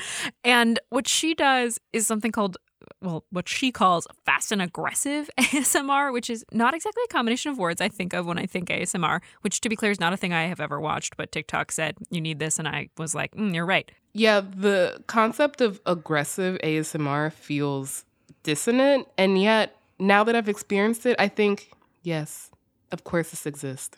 and 0.44 0.78
what 0.90 1.08
she 1.08 1.34
does 1.34 1.80
is 1.92 2.06
something 2.06 2.30
called 2.30 2.56
well, 3.02 3.24
what 3.30 3.48
she 3.48 3.70
calls 3.70 4.06
fast 4.24 4.52
and 4.52 4.62
aggressive 4.62 5.28
ASMR, 5.38 6.12
which 6.12 6.30
is 6.30 6.44
not 6.52 6.74
exactly 6.74 7.02
a 7.04 7.12
combination 7.12 7.50
of 7.50 7.58
words 7.58 7.80
I 7.80 7.88
think 7.88 8.12
of 8.12 8.26
when 8.26 8.38
I 8.38 8.46
think 8.46 8.68
ASMR. 8.68 9.20
Which, 9.42 9.60
to 9.60 9.68
be 9.68 9.76
clear, 9.76 9.90
is 9.90 10.00
not 10.00 10.12
a 10.12 10.16
thing 10.16 10.32
I 10.32 10.44
have 10.44 10.60
ever 10.60 10.80
watched. 10.80 11.16
But 11.16 11.32
TikTok 11.32 11.72
said 11.72 11.96
you 12.10 12.20
need 12.20 12.38
this, 12.38 12.58
and 12.58 12.68
I 12.68 12.88
was 12.96 13.14
like, 13.14 13.34
mm, 13.34 13.54
you're 13.54 13.66
right. 13.66 13.90
Yeah, 14.14 14.40
the 14.40 15.02
concept 15.06 15.60
of 15.60 15.80
aggressive 15.86 16.58
ASMR 16.62 17.32
feels 17.32 18.04
dissonant. 18.42 19.08
And 19.16 19.40
yet, 19.40 19.76
now 19.98 20.24
that 20.24 20.36
I've 20.36 20.48
experienced 20.48 21.06
it, 21.06 21.16
I 21.18 21.28
think, 21.28 21.70
yes, 22.02 22.50
of 22.90 23.04
course 23.04 23.30
this 23.30 23.46
exists. 23.46 23.96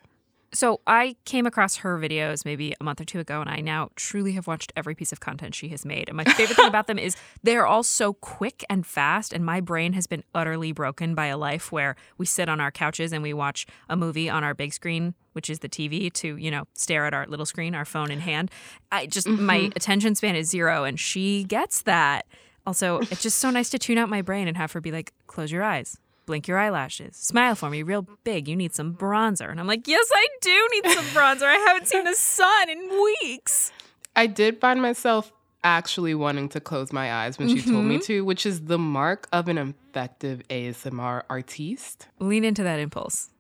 So 0.55 0.81
I 0.87 1.17
came 1.25 1.47
across 1.47 1.77
her 1.79 1.99
videos 1.99 2.45
maybe 2.45 2.75
a 2.81 2.85
month 2.85 3.01
or 3.01 3.05
two 3.05 3.19
ago, 3.19 3.41
and 3.41 3.51
I 3.51 3.61
now 3.61 3.91
truly 3.97 4.33
have 4.33 4.47
watched 4.47 4.73
every 4.77 4.95
piece 4.95 5.11
of 5.11 5.19
content 5.19 5.55
she 5.55 5.69
has 5.71 5.85
made. 5.85 6.09
And 6.09 6.17
my 6.17 6.25
favorite 6.25 6.57
thing 6.57 6.69
about 6.69 6.87
them 6.87 6.99
is 6.99 7.17
they're 7.43 7.67
all 7.67 7.83
so 7.83 8.15
quick 8.15 8.65
and 8.71 8.87
fast, 8.87 9.33
and 9.33 9.45
my 9.45 9.61
brain 9.61 9.95
has 9.95 10.07
been 10.07 10.23
utterly 10.35 10.71
broken 10.71 11.15
by 11.15 11.27
a 11.27 11.37
life 11.37 11.73
where 11.73 11.97
we 12.19 12.27
sit 12.27 12.49
on 12.49 12.61
our 12.61 12.71
couches 12.71 13.13
and 13.13 13.23
we 13.23 13.35
watch 13.35 13.67
a 13.89 13.97
movie 13.97 14.31
on 14.31 14.45
our 14.45 14.55
big 14.55 14.73
screen, 14.73 15.15
which 15.33 15.51
is 15.51 15.59
the 15.59 15.69
TV, 15.69 16.13
to 16.13 16.37
you 16.37 16.51
know 16.51 16.65
stare 16.75 17.05
at 17.05 17.15
our 17.15 17.27
little 17.27 17.47
screen, 17.47 17.75
our 17.75 17.85
phone 17.85 18.13
in 18.13 18.21
hand. 18.21 18.51
I 18.93 19.07
just 19.07 19.29
my 19.29 19.59
mm-hmm. 19.59 19.73
attention 19.75 20.15
span 20.15 20.37
is 20.37 20.49
zero, 20.49 20.85
and 20.85 20.99
she 21.01 21.45
gets 21.45 21.83
that. 21.83 22.27
Also, 22.67 23.01
it's 23.11 23.23
just 23.23 23.39
so 23.39 23.51
nice 23.51 23.69
to 23.71 23.79
tune 23.79 23.99
out 23.99 24.09
my 24.09 24.23
brain 24.23 24.49
and 24.49 24.57
have 24.57 24.71
her 24.73 24.81
be 24.81 24.93
like, 24.93 25.13
"Close 25.27 25.51
your 25.51 25.65
eyes." 25.65 25.99
Blink 26.27 26.49
your 26.49 26.59
eyelashes. 26.59 27.17
Smile 27.17 27.55
for 27.55 27.71
me 27.71 27.83
real 27.83 28.07
big. 28.25 28.49
You 28.49 28.57
need 28.57 28.75
some 28.75 28.95
bronzer. 28.95 29.51
And 29.51 29.61
I'm 29.61 29.67
like, 29.67 29.87
yes, 29.87 30.09
I 30.13 30.29
do 30.41 30.69
need 30.73 30.91
some 30.93 31.05
bronzer. 31.07 31.45
I 31.45 31.57
haven't 31.67 31.87
seen 31.89 32.05
the 32.05 32.15
sun 32.15 32.71
in 32.71 32.89
weeks. 33.23 33.73
I 34.17 34.27
did 34.27 34.61
find 34.61 34.81
myself 34.81 35.33
actually 35.63 36.15
wanting 36.15 36.49
to 36.51 36.61
close 36.61 36.93
my 36.93 37.13
eyes 37.13 37.39
when 37.39 37.49
she 37.49 37.63
told 37.63 37.85
me 37.85 37.99
to, 37.99 38.25
which 38.25 38.45
is 38.47 38.67
the 38.67 38.79
mark 38.79 39.27
of 39.33 39.49
an 39.49 39.59
effective 39.59 40.43
ASMR 40.51 41.23
artiste. 41.31 42.09
Lean 42.21 42.45
into 42.45 42.63
that 42.63 42.79
impulse. 42.79 43.31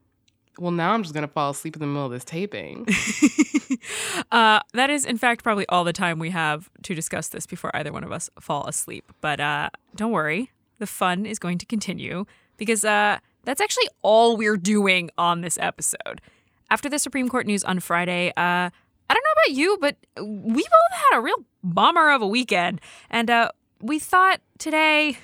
Well, 0.58 0.70
now 0.70 0.92
I'm 0.92 1.02
just 1.02 1.14
going 1.14 1.26
to 1.26 1.32
fall 1.32 1.50
asleep 1.50 1.76
in 1.76 1.80
the 1.80 1.86
middle 1.86 2.06
of 2.06 2.12
this 2.12 2.24
taping. 2.24 2.86
Uh, 4.32 4.60
that 4.72 4.88
is, 4.88 5.04
in 5.04 5.18
fact, 5.18 5.42
probably 5.42 5.66
all 5.68 5.84
the 5.84 5.92
time 5.92 6.18
we 6.18 6.30
have 6.30 6.70
to 6.82 6.94
discuss 6.94 7.28
this 7.28 7.46
before 7.46 7.74
either 7.76 7.92
one 7.92 8.02
of 8.04 8.12
us 8.12 8.30
fall 8.40 8.66
asleep. 8.66 9.12
But 9.20 9.40
uh, 9.40 9.70
don't 9.94 10.12
worry, 10.12 10.50
the 10.78 10.86
fun 10.86 11.26
is 11.26 11.38
going 11.38 11.58
to 11.58 11.66
continue 11.66 12.24
because 12.56 12.84
uh, 12.84 13.18
that's 13.44 13.60
actually 13.60 13.88
all 14.02 14.36
we're 14.36 14.56
doing 14.56 15.10
on 15.18 15.40
this 15.40 15.58
episode. 15.60 16.20
After 16.70 16.88
the 16.88 16.98
Supreme 16.98 17.28
Court 17.28 17.46
news 17.46 17.64
on 17.64 17.80
Friday, 17.80 18.30
uh, 18.36 18.70
I 18.70 18.70
don't 19.08 19.24
know 19.24 19.32
about 19.44 19.56
you, 19.56 19.78
but 19.80 19.96
we 20.22 20.62
both 20.62 20.98
had 21.10 21.18
a 21.18 21.20
real 21.20 21.44
bummer 21.62 22.10
of 22.10 22.22
a 22.22 22.26
weekend. 22.26 22.80
And 23.10 23.30
uh, 23.30 23.50
we 23.80 23.98
thought 23.98 24.40
today 24.58 25.18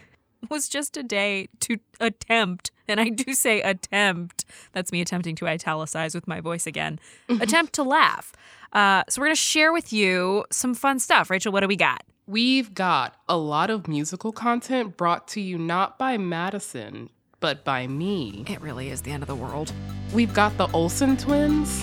was 0.50 0.68
just 0.68 0.96
a 0.96 1.02
day 1.02 1.48
to 1.60 1.78
attempt 2.00 2.70
and 2.90 3.00
I 3.00 3.08
do 3.08 3.32
say 3.32 3.62
attempt, 3.62 4.44
that's 4.72 4.92
me 4.92 5.00
attempting 5.00 5.36
to 5.36 5.46
italicize 5.46 6.14
with 6.14 6.26
my 6.26 6.40
voice 6.40 6.66
again, 6.66 6.98
attempt 7.28 7.72
to 7.74 7.82
laugh. 7.82 8.32
Uh, 8.72 9.04
so 9.08 9.20
we're 9.20 9.26
going 9.26 9.36
to 9.36 9.40
share 9.40 9.72
with 9.72 9.92
you 9.92 10.44
some 10.50 10.74
fun 10.74 10.98
stuff. 10.98 11.30
Rachel, 11.30 11.52
what 11.52 11.60
do 11.60 11.68
we 11.68 11.76
got? 11.76 12.02
We've 12.26 12.74
got 12.74 13.16
a 13.28 13.36
lot 13.36 13.70
of 13.70 13.88
musical 13.88 14.32
content 14.32 14.96
brought 14.96 15.26
to 15.28 15.40
you 15.40 15.58
not 15.58 15.98
by 15.98 16.16
Madison, 16.18 17.10
but 17.40 17.64
by 17.64 17.86
me. 17.86 18.44
It 18.46 18.60
really 18.60 18.90
is 18.90 19.02
the 19.02 19.10
end 19.10 19.22
of 19.22 19.26
the 19.26 19.34
world. 19.34 19.72
We've 20.12 20.32
got 20.32 20.56
the 20.58 20.70
Olsen 20.72 21.16
twins. 21.16 21.82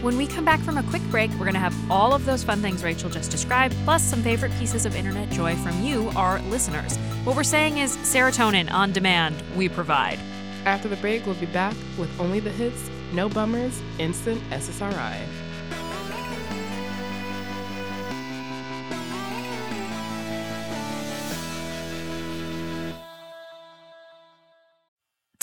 When 0.00 0.16
we 0.16 0.26
come 0.26 0.44
back 0.44 0.60
from 0.60 0.78
a 0.78 0.82
quick 0.84 1.02
break, 1.10 1.30
we're 1.32 1.44
going 1.44 1.54
to 1.54 1.60
have 1.60 1.74
all 1.90 2.12
of 2.12 2.24
those 2.24 2.42
fun 2.42 2.60
things 2.60 2.82
Rachel 2.82 3.10
just 3.10 3.30
described, 3.30 3.74
plus 3.84 4.02
some 4.02 4.22
favorite 4.22 4.52
pieces 4.58 4.84
of 4.84 4.96
internet 4.96 5.30
joy 5.30 5.54
from 5.56 5.80
you, 5.82 6.10
our 6.16 6.40
listeners. 6.42 6.96
What 7.24 7.36
we're 7.36 7.44
saying 7.44 7.78
is 7.78 7.96
serotonin 7.98 8.72
on 8.72 8.92
demand, 8.92 9.42
we 9.56 9.68
provide. 9.68 10.18
After 10.64 10.88
the 10.88 10.96
break, 10.96 11.24
we'll 11.26 11.34
be 11.36 11.46
back 11.46 11.74
with 11.98 12.10
only 12.20 12.40
the 12.40 12.50
hits, 12.50 12.90
no 13.12 13.28
bummers, 13.28 13.80
instant 13.98 14.40
SSRI. 14.50 15.18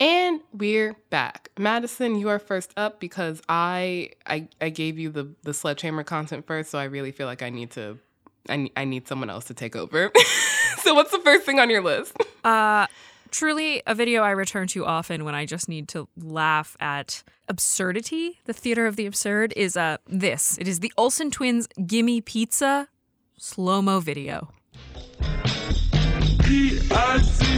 And 0.00 0.40
we're 0.52 0.94
back. 1.10 1.50
Madison, 1.58 2.14
you 2.14 2.28
are 2.28 2.38
first 2.38 2.72
up 2.76 3.00
because 3.00 3.42
I 3.48 4.10
I, 4.26 4.46
I 4.60 4.68
gave 4.68 4.96
you 4.98 5.10
the, 5.10 5.28
the 5.42 5.52
sledgehammer 5.52 6.04
content 6.04 6.46
first, 6.46 6.70
so 6.70 6.78
I 6.78 6.84
really 6.84 7.10
feel 7.10 7.26
like 7.26 7.42
I 7.42 7.50
need 7.50 7.72
to 7.72 7.98
I, 8.48 8.70
I 8.76 8.84
need 8.84 9.08
someone 9.08 9.28
else 9.28 9.46
to 9.46 9.54
take 9.54 9.74
over. 9.74 10.12
so 10.78 10.94
what's 10.94 11.10
the 11.10 11.18
first 11.18 11.44
thing 11.44 11.58
on 11.58 11.68
your 11.68 11.82
list? 11.82 12.16
Uh, 12.44 12.86
truly 13.32 13.82
a 13.88 13.94
video 13.94 14.22
I 14.22 14.30
return 14.30 14.68
to 14.68 14.86
often 14.86 15.24
when 15.24 15.34
I 15.34 15.46
just 15.46 15.68
need 15.68 15.88
to 15.88 16.06
laugh 16.16 16.76
at 16.78 17.24
absurdity. 17.48 18.38
The 18.44 18.52
theater 18.52 18.86
of 18.86 18.94
the 18.94 19.06
absurd 19.06 19.52
is 19.56 19.76
uh 19.76 19.96
this. 20.06 20.56
It 20.58 20.68
is 20.68 20.78
the 20.78 20.92
Olsen 20.96 21.32
twins 21.32 21.66
Gimme 21.86 22.20
Pizza 22.20 22.88
slow 23.36 23.82
mo 23.82 23.98
video. 23.98 24.52
P-I-C-C-A. 26.44 27.48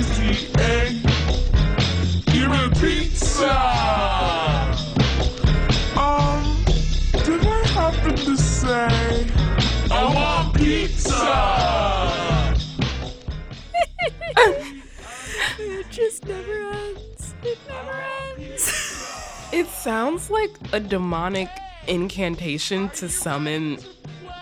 Sounds 19.82 20.28
like 20.28 20.50
a 20.72 20.80
demonic 20.80 21.48
incantation 21.86 22.90
to 22.90 23.08
summon 23.08 23.78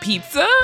pizza. 0.01 0.47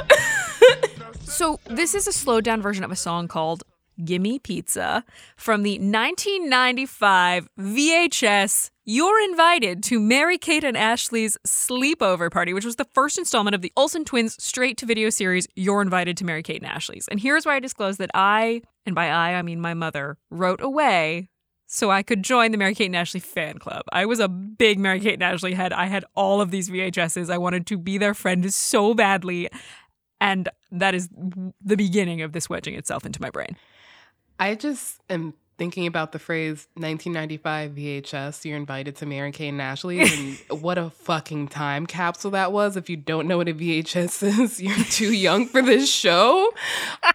So, 1.27 1.59
this 1.65 1.95
is 1.97 2.07
a 2.07 2.13
slowed 2.13 2.45
down 2.45 2.63
version 2.63 2.85
of 2.85 2.93
a 2.93 2.97
song 2.97 3.27
called 3.27 3.65
Gimme 4.05 4.39
Pizza 4.39 5.05
from 5.37 5.63
the 5.65 5.79
1995 5.79 7.49
VHS 7.59 8.71
You're 8.85 9.21
Invited 9.21 9.83
to 9.85 9.99
Mary 9.99 10.39
Kate 10.39 10.63
and 10.63 10.77
Ashley's 10.77 11.37
Sleepover 11.45 12.31
Party, 12.31 12.53
which 12.53 12.65
was 12.65 12.77
the 12.77 12.87
first 12.93 13.19
installment 13.19 13.55
of 13.55 13.63
the 13.63 13.73
Olsen 13.77 14.05
twins 14.05 14.41
straight 14.41 14.77
to 14.79 14.87
video 14.87 15.11
series 15.11 15.49
You're 15.57 15.83
Invited 15.83 16.17
to 16.19 16.25
Mary 16.25 16.43
Kate 16.43 16.63
and 16.63 16.71
Ashley's. 16.71 17.09
And 17.09 17.19
here's 17.19 17.47
where 17.47 17.55
I 17.57 17.61
disclose 17.61 17.97
that 17.97 18.11
I, 18.15 18.63
and 18.87 18.95
by 18.95 19.09
I, 19.09 19.35
I 19.35 19.43
mean 19.43 19.61
my 19.61 19.75
mother, 19.75 20.19
wrote 20.31 20.61
away 20.61 21.31
so 21.75 21.91
I 21.91 22.05
could 22.05 22.23
join 22.23 22.53
the 22.53 22.57
Mary 22.57 22.73
Kate 22.73 22.87
and 22.87 22.95
Ashley 22.95 23.19
fan 23.19 23.59
club. 23.59 23.83
I 23.91 24.07
was 24.07 24.21
a 24.21 24.29
big 24.29 24.79
Mary 24.79 25.01
Kate 25.01 25.15
and 25.15 25.25
Ashley 25.25 25.55
head. 25.55 25.73
I 25.73 25.87
had 25.87 26.05
all 26.15 26.41
of 26.41 26.53
these 26.53 26.71
VHSs. 26.71 27.29
I 27.29 27.37
wanted 27.37 27.67
to 27.67 27.77
be 27.77 27.99
their 27.99 28.15
friend 28.15 28.55
so 28.55 28.95
badly. 28.95 29.51
And 30.21 30.49
that 30.71 30.95
is 30.95 31.09
the 31.61 31.77
beginning 31.77 32.23
of 32.23 32.31
this 32.31 32.49
wedging 32.49 32.75
itself 32.75 33.05
into 33.05 33.21
my 33.21 33.29
brain. 33.29 33.57
I 34.39 34.55
just 34.55 35.01
am 35.11 35.35
thinking 35.57 35.87
about 35.87 36.13
the 36.13 36.19
phrase 36.19 36.67
1995 36.75 37.73
VHS, 37.73 38.45
you're 38.45 38.57
invited 38.57 38.97
to 38.97 39.07
Mary 39.07 39.33
Kate 39.33 39.49
and 39.49 39.63
Ashley, 39.63 40.01
and 40.01 40.39
what 40.63 40.79
a 40.79 40.91
fucking 40.91 41.49
time 41.49 41.87
capsule 41.87 42.33
that 42.33 42.53
was. 42.53 42.77
If 42.77 42.91
you 42.91 42.97
don't 42.97 43.27
know 43.29 43.39
what 43.39 43.49
a 43.49 43.55
VHS 43.55 44.23
is, 44.41 44.61
you're 44.61 44.77
too 44.85 45.13
young 45.13 45.47
for 45.47 45.63
this 45.63 45.91
show. 45.91 46.53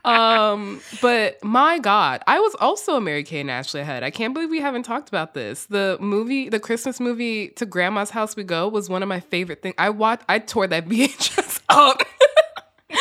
Um, 0.06 0.82
but 1.02 1.44
my 1.44 1.80
God, 1.80 2.22
I 2.28 2.40
was 2.40 2.56
also 2.60 2.96
a 2.96 3.02
Mary 3.02 3.24
Kate 3.24 3.42
and 3.42 3.52
Ashley 3.52 3.84
head. 3.84 4.04
I 4.04 4.12
can't 4.12 4.34
believe 4.34 4.50
we 4.50 4.62
haven't 4.62 4.84
talked 4.84 5.10
about 5.10 5.34
this. 5.34 5.66
The 5.66 5.98
movie, 6.00 6.50
the 6.50 6.60
Christmas 6.60 7.00
movie 7.00 7.50
To 7.50 7.66
Grandma's 7.66 8.10
House 8.10 8.36
We 8.36 8.44
Go 8.44 8.68
was 8.68 8.90
one 8.90 9.04
of 9.04 9.10
my 9.10 9.20
favorite 9.20 9.62
things. 9.62 9.76
I 9.78 9.90
watched, 9.90 10.24
I 10.30 10.40
tore 10.40 10.68
that 10.68 10.86
VHS 10.90 11.62
up. 11.70 12.02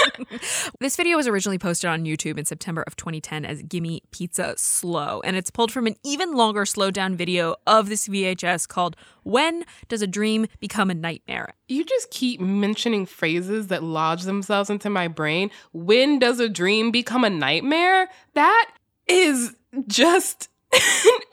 This 0.80 0.96
video 0.96 1.16
was 1.16 1.26
originally 1.26 1.58
posted 1.58 1.90
on 1.90 2.04
YouTube 2.04 2.38
in 2.38 2.44
September 2.44 2.82
of 2.86 2.96
2010 2.96 3.44
as 3.44 3.62
Gimme 3.62 4.02
Pizza 4.10 4.54
Slow, 4.56 5.20
and 5.24 5.36
it's 5.36 5.50
pulled 5.50 5.72
from 5.72 5.86
an 5.86 5.96
even 6.04 6.32
longer 6.32 6.64
slowed 6.64 6.94
down 6.94 7.16
video 7.16 7.56
of 7.66 7.88
this 7.88 8.08
VHS 8.08 8.68
called 8.68 8.96
When 9.24 9.64
Does 9.88 10.02
a 10.02 10.06
Dream 10.06 10.46
Become 10.60 10.90
a 10.90 10.94
Nightmare? 10.94 11.54
You 11.68 11.84
just 11.84 12.10
keep 12.10 12.40
mentioning 12.40 13.06
phrases 13.06 13.68
that 13.68 13.82
lodge 13.82 14.22
themselves 14.22 14.70
into 14.70 14.90
my 14.90 15.08
brain. 15.08 15.50
When 15.72 16.18
does 16.18 16.40
a 16.40 16.48
dream 16.48 16.90
become 16.90 17.24
a 17.24 17.30
nightmare? 17.30 18.08
That 18.34 18.70
is 19.06 19.56
just 19.86 20.48
an 20.72 20.80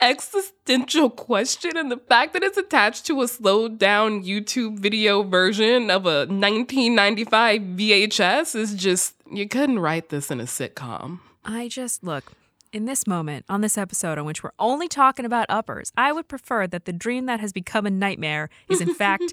existential 0.00 1.10
question. 1.10 1.76
And 1.76 1.90
the 1.90 1.96
fact 1.96 2.32
that 2.32 2.42
it's 2.42 2.58
attached 2.58 3.06
to 3.06 3.22
a 3.22 3.28
slowed 3.28 3.78
down 3.78 4.24
YouTube 4.24 4.78
video 4.78 5.22
version 5.22 5.90
of 5.90 6.06
a 6.06 6.26
1995 6.26 7.60
VHS 7.60 8.54
is 8.54 8.74
just, 8.74 9.14
you 9.30 9.48
couldn't 9.48 9.78
write 9.78 10.08
this 10.08 10.30
in 10.30 10.40
a 10.40 10.44
sitcom. 10.44 11.20
I 11.44 11.68
just 11.68 12.02
look. 12.02 12.32
In 12.72 12.84
this 12.84 13.06
moment, 13.06 13.46
on 13.48 13.60
this 13.60 13.78
episode, 13.78 14.18
on 14.18 14.26
which 14.26 14.42
we're 14.42 14.50
only 14.58 14.88
talking 14.88 15.24
about 15.24 15.46
uppers, 15.48 15.92
I 15.96 16.12
would 16.12 16.28
prefer 16.28 16.66
that 16.66 16.84
the 16.84 16.92
dream 16.92 17.26
that 17.26 17.40
has 17.40 17.52
become 17.52 17.86
a 17.86 17.90
nightmare 17.90 18.50
is, 18.68 18.80
in 18.80 18.92
fact, 19.02 19.32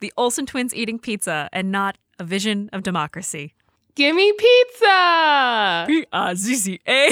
the 0.00 0.12
Olsen 0.16 0.46
twins 0.46 0.74
eating 0.74 0.98
pizza 0.98 1.48
and 1.52 1.70
not 1.70 1.98
a 2.18 2.24
vision 2.24 2.68
of 2.72 2.82
democracy. 2.82 3.54
Give 3.94 4.14
me 4.14 4.32
pizza! 4.32 5.84
P 5.86 6.06
I 6.12 6.34
Z 6.34 6.54
Z 6.54 6.80
A. 6.86 7.10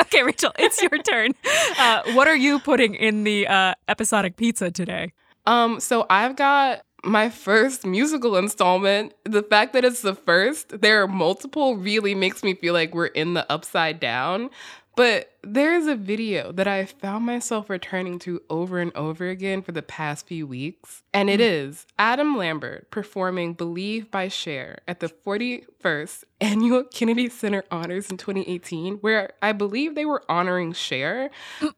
Okay, 0.00 0.22
Rachel, 0.22 0.52
it's 0.58 0.80
your 0.80 1.02
turn. 1.02 1.32
Uh, 1.78 2.02
what 2.14 2.26
are 2.26 2.34
you 2.36 2.58
putting 2.58 2.94
in 2.96 3.22
the 3.22 3.46
uh, 3.46 3.72
episodic 3.86 4.36
pizza 4.36 4.68
today? 4.68 5.12
Um, 5.46 5.78
so 5.78 6.06
I've 6.10 6.34
got 6.34 6.82
my 7.04 7.30
first 7.30 7.86
musical 7.86 8.36
installment. 8.36 9.14
The 9.24 9.42
fact 9.42 9.74
that 9.74 9.84
it's 9.84 10.02
the 10.02 10.14
first, 10.14 10.80
there 10.80 11.02
are 11.02 11.06
multiple, 11.06 11.76
really 11.76 12.16
makes 12.16 12.42
me 12.42 12.54
feel 12.54 12.74
like 12.74 12.94
we're 12.94 13.06
in 13.06 13.34
the 13.34 13.50
upside 13.50 14.00
down. 14.00 14.50
But 14.98 15.30
there's 15.44 15.86
a 15.86 15.94
video 15.94 16.50
that 16.50 16.66
I 16.66 16.84
found 16.84 17.24
myself 17.24 17.70
returning 17.70 18.18
to 18.18 18.42
over 18.50 18.80
and 18.80 18.90
over 18.96 19.28
again 19.28 19.62
for 19.62 19.70
the 19.70 19.80
past 19.80 20.26
few 20.26 20.44
weeks. 20.44 21.04
And 21.14 21.30
it 21.30 21.40
is 21.40 21.86
Adam 22.00 22.36
Lambert 22.36 22.90
performing 22.90 23.54
Believe 23.54 24.10
by 24.10 24.26
Cher 24.26 24.80
at 24.88 24.98
the 24.98 25.06
41st 25.06 26.24
Annual 26.40 26.82
Kennedy 26.92 27.28
Center 27.28 27.62
Honors 27.70 28.10
in 28.10 28.16
2018, 28.16 28.96
where 28.96 29.34
I 29.40 29.52
believe 29.52 29.94
they 29.94 30.04
were 30.04 30.24
honoring 30.28 30.72
Cher. 30.72 31.30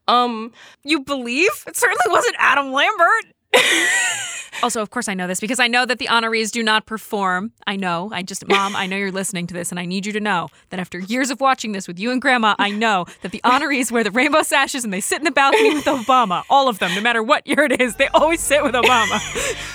Um, 0.07 0.51
You 0.83 1.01
believe? 1.01 1.51
It 1.67 1.77
certainly 1.77 2.07
wasn't 2.07 2.37
Adam 2.39 2.71
Lambert. 2.71 3.25
also, 4.63 4.81
of 4.81 4.89
course, 4.89 5.07
I 5.07 5.13
know 5.13 5.27
this 5.27 5.39
because 5.39 5.59
I 5.59 5.67
know 5.67 5.85
that 5.85 5.99
the 5.99 6.07
honorees 6.07 6.51
do 6.51 6.63
not 6.63 6.85
perform. 6.85 7.51
I 7.67 7.75
know. 7.75 8.09
I 8.13 8.23
just, 8.23 8.47
Mom, 8.47 8.75
I 8.75 8.87
know 8.87 8.97
you're 8.97 9.11
listening 9.11 9.47
to 9.47 9.53
this, 9.53 9.71
and 9.71 9.79
I 9.79 9.85
need 9.85 10.05
you 10.05 10.11
to 10.13 10.19
know 10.19 10.49
that 10.69 10.79
after 10.79 10.99
years 10.99 11.29
of 11.29 11.41
watching 11.41 11.71
this 11.71 11.87
with 11.87 11.99
you 11.99 12.11
and 12.11 12.21
Grandma, 12.21 12.55
I 12.59 12.71
know 12.71 13.05
that 13.21 13.31
the 13.31 13.41
honorees 13.43 13.91
wear 13.91 14.03
the 14.03 14.11
rainbow 14.11 14.43
sashes 14.43 14.83
and 14.83 14.93
they 14.93 15.01
sit 15.01 15.19
in 15.19 15.25
the 15.25 15.31
balcony 15.31 15.73
with 15.73 15.85
Obama. 15.85 16.43
All 16.49 16.67
of 16.67 16.79
them, 16.79 16.93
no 16.95 17.01
matter 17.01 17.23
what 17.23 17.45
year 17.47 17.63
it 17.63 17.81
is, 17.81 17.95
they 17.95 18.07
always 18.09 18.41
sit 18.41 18.63
with 18.63 18.73
Obama. 18.73 19.19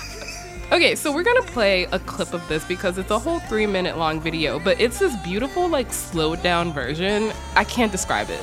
Okay, 0.72 0.96
so 0.96 1.12
we're 1.12 1.22
gonna 1.22 1.42
play 1.42 1.84
a 1.92 1.98
clip 2.00 2.34
of 2.34 2.46
this 2.48 2.64
because 2.64 2.98
it's 2.98 3.12
a 3.12 3.18
whole 3.20 3.38
three 3.38 3.68
minute 3.68 3.96
long 3.98 4.20
video, 4.20 4.58
but 4.58 4.80
it's 4.80 4.98
this 4.98 5.14
beautiful, 5.22 5.68
like, 5.68 5.92
slowed 5.92 6.42
down 6.42 6.72
version. 6.72 7.32
I 7.54 7.62
can't 7.62 7.92
describe 7.92 8.30
it. 8.30 8.42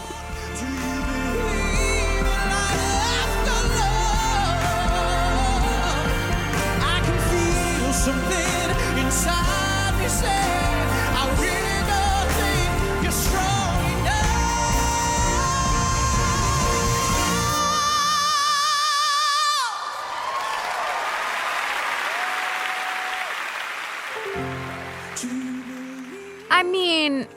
Mean, 26.73 27.27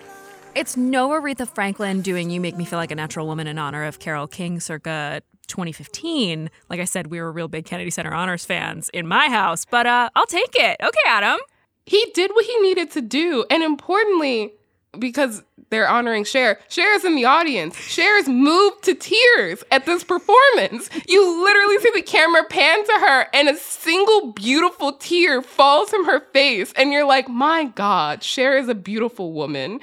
it's 0.55 0.77
no 0.77 1.11
Aretha 1.11 1.47
Franklin 1.47 2.01
doing 2.01 2.31
You 2.31 2.41
Make 2.41 2.57
Me 2.57 2.65
Feel 2.65 2.79
Like 2.79 2.91
a 2.91 2.95
Natural 2.95 3.27
Woman 3.27 3.47
in 3.47 3.59
honor 3.59 3.85
of 3.85 3.99
Carole 3.99 4.27
King 4.27 4.61
circa 4.61 5.21
2015. 5.49 6.51
Like 6.71 6.81
I 6.81 6.85
said, 6.85 7.09
we 7.09 7.21
were 7.21 7.31
real 7.31 7.49
big 7.49 7.67
Kennedy 7.67 7.91
Center 7.91 8.15
Honors 8.15 8.47
fans 8.47 8.89
in 8.95 9.07
my 9.07 9.29
house, 9.29 9.65
but 9.65 9.87
uh, 9.87 10.09
I'll 10.15 10.27
take 10.27 10.55
it. 10.55 10.77
Okay, 10.83 10.99
Adam. 11.07 11.39
He 11.85 12.11
did 12.15 12.31
what 12.33 12.47
he 12.47 12.59
needed 12.61 12.91
to 12.93 13.03
do. 13.03 13.45
And 13.51 13.63
importantly, 13.63 14.53
because 14.99 15.43
they're 15.71 15.89
honoring 15.89 16.25
Cher, 16.25 16.59
Cher 16.69 16.95
is 16.95 17.05
in 17.05 17.17
the 17.17 17.25
audience. 17.25 17.77
Cher 17.79 18.17
is 18.19 18.29
moved 18.29 18.85
to 18.85 18.95
tears 18.95 19.65
at 19.71 19.87
this 19.87 20.05
performance. 20.05 20.89
You 21.09 21.45
literally 21.45 21.79
see 21.79 21.91
the 21.95 22.03
camera 22.03 22.45
pan 22.45 22.85
to 22.85 22.93
her, 22.93 23.27
and 23.33 23.49
a 23.49 23.57
single 23.57 24.33
beautiful 24.33 24.93
tear 24.93 25.43
falls 25.43 25.91
from 25.91 26.05
her 26.07 26.21
face. 26.33 26.73
And 26.77 26.93
you're 26.93 27.07
like, 27.07 27.29
my 27.29 27.65
God, 27.65 28.23
Cher 28.23 28.57
is 28.57 28.69
a 28.69 28.75
beautiful 28.75 29.33
woman. 29.33 29.81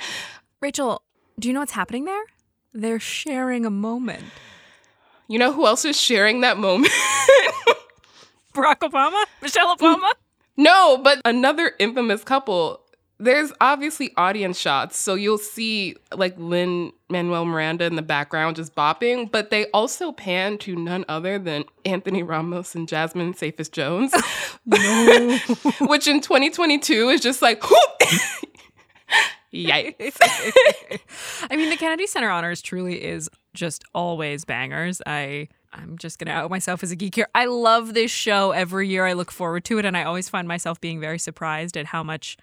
Rachel, 0.62 1.02
do 1.38 1.48
you 1.48 1.54
know 1.54 1.60
what's 1.60 1.74
happening 1.74 2.06
there? 2.06 2.24
They're 2.74 3.00
sharing 3.00 3.66
a 3.66 3.70
moment. 3.70 4.24
You 5.28 5.40
know 5.40 5.52
who 5.52 5.66
else 5.66 5.86
is 5.86 6.00
sharing 6.00 6.42
that 6.42 6.58
moment? 6.58 6.92
Barack 8.54 8.80
Obama? 8.80 9.24
Michelle 9.42 9.76
Obama? 9.76 10.12
no, 10.58 10.98
but 10.98 11.22
another 11.26 11.74
infamous 11.80 12.24
couple. 12.24 12.83
There's 13.24 13.54
obviously 13.62 14.12
audience 14.18 14.60
shots, 14.60 14.98
so 14.98 15.16
you'll 15.16 15.38
see 15.38 15.96
like 16.14 16.36
Lynn 16.38 16.92
Manuel 17.10 17.46
Miranda 17.46 17.86
in 17.86 17.96
the 17.96 18.02
background 18.02 18.58
just 18.58 18.76
bopping, 18.76 19.32
but 19.32 19.50
they 19.50 19.68
also 19.68 20.12
pan 20.12 20.58
to 20.60 20.76
none 20.76 21.06
other 21.08 21.40
than 21.40 21.64
Anthony 21.86 22.22
Ramos 22.22 22.76
and 22.76 22.88
Jasmine 22.88 23.34
Cephas 23.34 23.70
Jones. 23.70 24.14
Which 24.66 26.08
in 26.08 26.20
2022 26.20 27.10
is 27.10 27.22
just 27.22 27.42
like 27.42 27.62
Yikes. 29.54 30.18
I 31.50 31.56
mean, 31.56 31.70
the 31.70 31.78
Kennedy 31.78 32.08
Center 32.08 32.30
Honors 32.30 32.62
truly 32.62 33.04
is 33.04 33.30
just 33.54 33.84
always 33.94 34.44
bangers. 34.44 35.02
I 35.06 35.48
I'm 35.72 35.98
just 35.98 36.20
gonna 36.20 36.32
out 36.32 36.50
myself 36.50 36.84
as 36.84 36.92
a 36.92 36.96
geek 36.96 37.16
here. 37.16 37.28
I 37.34 37.46
love 37.46 37.94
this 37.94 38.12
show 38.12 38.52
every 38.52 38.90
year. 38.90 39.06
I 39.06 39.14
look 39.14 39.32
forward 39.32 39.64
to 39.66 39.80
it, 39.80 39.86
and 39.86 39.96
I 39.96 40.04
always 40.04 40.28
find 40.28 40.48
myself 40.48 40.82
being 40.82 41.00
very 41.00 41.20
surprised 41.20 41.78
at 41.78 41.86
how 41.86 42.04
much 42.04 42.38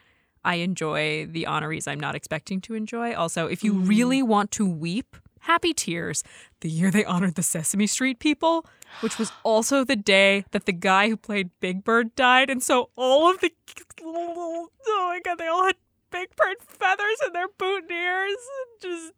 I 0.44 0.56
enjoy 0.56 1.26
the 1.26 1.44
honorees 1.44 1.86
I'm 1.86 2.00
not 2.00 2.14
expecting 2.14 2.60
to 2.62 2.74
enjoy. 2.74 3.14
Also, 3.14 3.46
if 3.46 3.62
you 3.62 3.74
mm. 3.74 3.88
really 3.88 4.22
want 4.22 4.50
to 4.52 4.68
weep, 4.68 5.16
happy 5.40 5.72
tears. 5.74 6.22
The 6.60 6.68
year 6.68 6.90
they 6.90 7.04
honored 7.04 7.34
the 7.34 7.42
Sesame 7.42 7.86
Street 7.86 8.18
people, 8.18 8.64
which 9.00 9.18
was 9.18 9.32
also 9.42 9.84
the 9.84 9.96
day 9.96 10.44
that 10.52 10.66
the 10.66 10.72
guy 10.72 11.08
who 11.08 11.16
played 11.16 11.50
Big 11.60 11.84
Bird 11.84 12.14
died, 12.14 12.50
and 12.50 12.62
so 12.62 12.90
all 12.96 13.30
of 13.30 13.40
the 13.40 13.50
oh 14.02 14.68
my 14.86 15.20
god, 15.24 15.38
they 15.38 15.48
all 15.48 15.64
had 15.64 15.76
Big 16.10 16.34
Bird 16.36 16.56
feathers 16.60 17.18
in 17.26 17.32
their 17.32 17.48
boutonnieres. 17.48 18.34
Just 18.80 19.12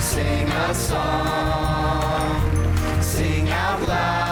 Sing 0.00 0.48
a 0.48 0.74
song, 0.74 2.42
sing 3.02 3.48
out 3.50 3.86
loud, 3.86 4.27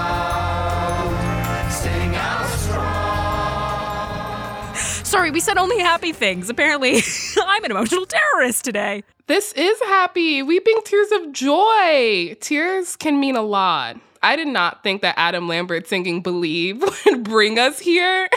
sorry, 5.16 5.30
we 5.30 5.40
said 5.40 5.56
only 5.56 5.78
happy 5.78 6.12
things. 6.12 6.50
Apparently, 6.50 7.00
I'm 7.42 7.64
an 7.64 7.70
emotional 7.70 8.04
terrorist 8.04 8.66
today. 8.66 9.02
This 9.28 9.54
is 9.54 9.80
happy, 9.80 10.42
weeping 10.42 10.78
tears 10.84 11.10
of 11.10 11.32
joy. 11.32 12.36
Tears 12.40 12.96
can 12.96 13.18
mean 13.18 13.34
a 13.34 13.40
lot. 13.40 13.96
I 14.22 14.36
did 14.36 14.48
not 14.48 14.82
think 14.82 15.00
that 15.00 15.14
Adam 15.16 15.48
Lambert 15.48 15.88
singing 15.88 16.20
Believe 16.20 16.84
would 17.06 17.24
bring 17.24 17.58
us 17.58 17.78
here. 17.78 18.28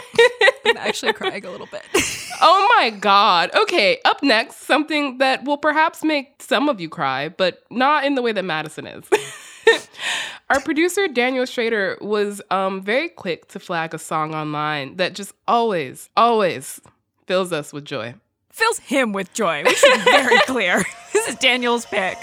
I'm 0.64 0.76
actually 0.78 1.12
crying 1.12 1.44
a 1.44 1.50
little 1.50 1.66
bit. 1.66 1.82
oh 2.40 2.66
my 2.78 2.88
God. 2.88 3.50
Okay, 3.54 3.98
up 4.06 4.22
next, 4.22 4.62
something 4.62 5.18
that 5.18 5.44
will 5.44 5.58
perhaps 5.58 6.02
make 6.02 6.40
some 6.40 6.70
of 6.70 6.80
you 6.80 6.88
cry, 6.88 7.28
but 7.28 7.62
not 7.70 8.04
in 8.04 8.14
the 8.14 8.22
way 8.22 8.32
that 8.32 8.44
Madison 8.44 8.86
is. 8.86 9.04
Our 10.50 10.60
producer, 10.60 11.06
Daniel 11.08 11.46
Schrader, 11.46 11.96
was 12.00 12.42
um, 12.50 12.82
very 12.82 13.08
quick 13.08 13.48
to 13.48 13.60
flag 13.60 13.94
a 13.94 13.98
song 13.98 14.34
online 14.34 14.96
that 14.96 15.14
just 15.14 15.32
always, 15.46 16.08
always 16.16 16.80
fills 17.26 17.52
us 17.52 17.72
with 17.72 17.84
joy. 17.84 18.14
Fills 18.50 18.78
him 18.80 19.12
with 19.12 19.32
joy. 19.32 19.62
We 19.64 19.74
should 19.74 20.04
be 20.04 20.10
very 20.10 20.38
clear. 20.46 20.82
This 21.12 21.28
is 21.28 21.36
Daniel's 21.36 21.86
pick. 21.86 22.18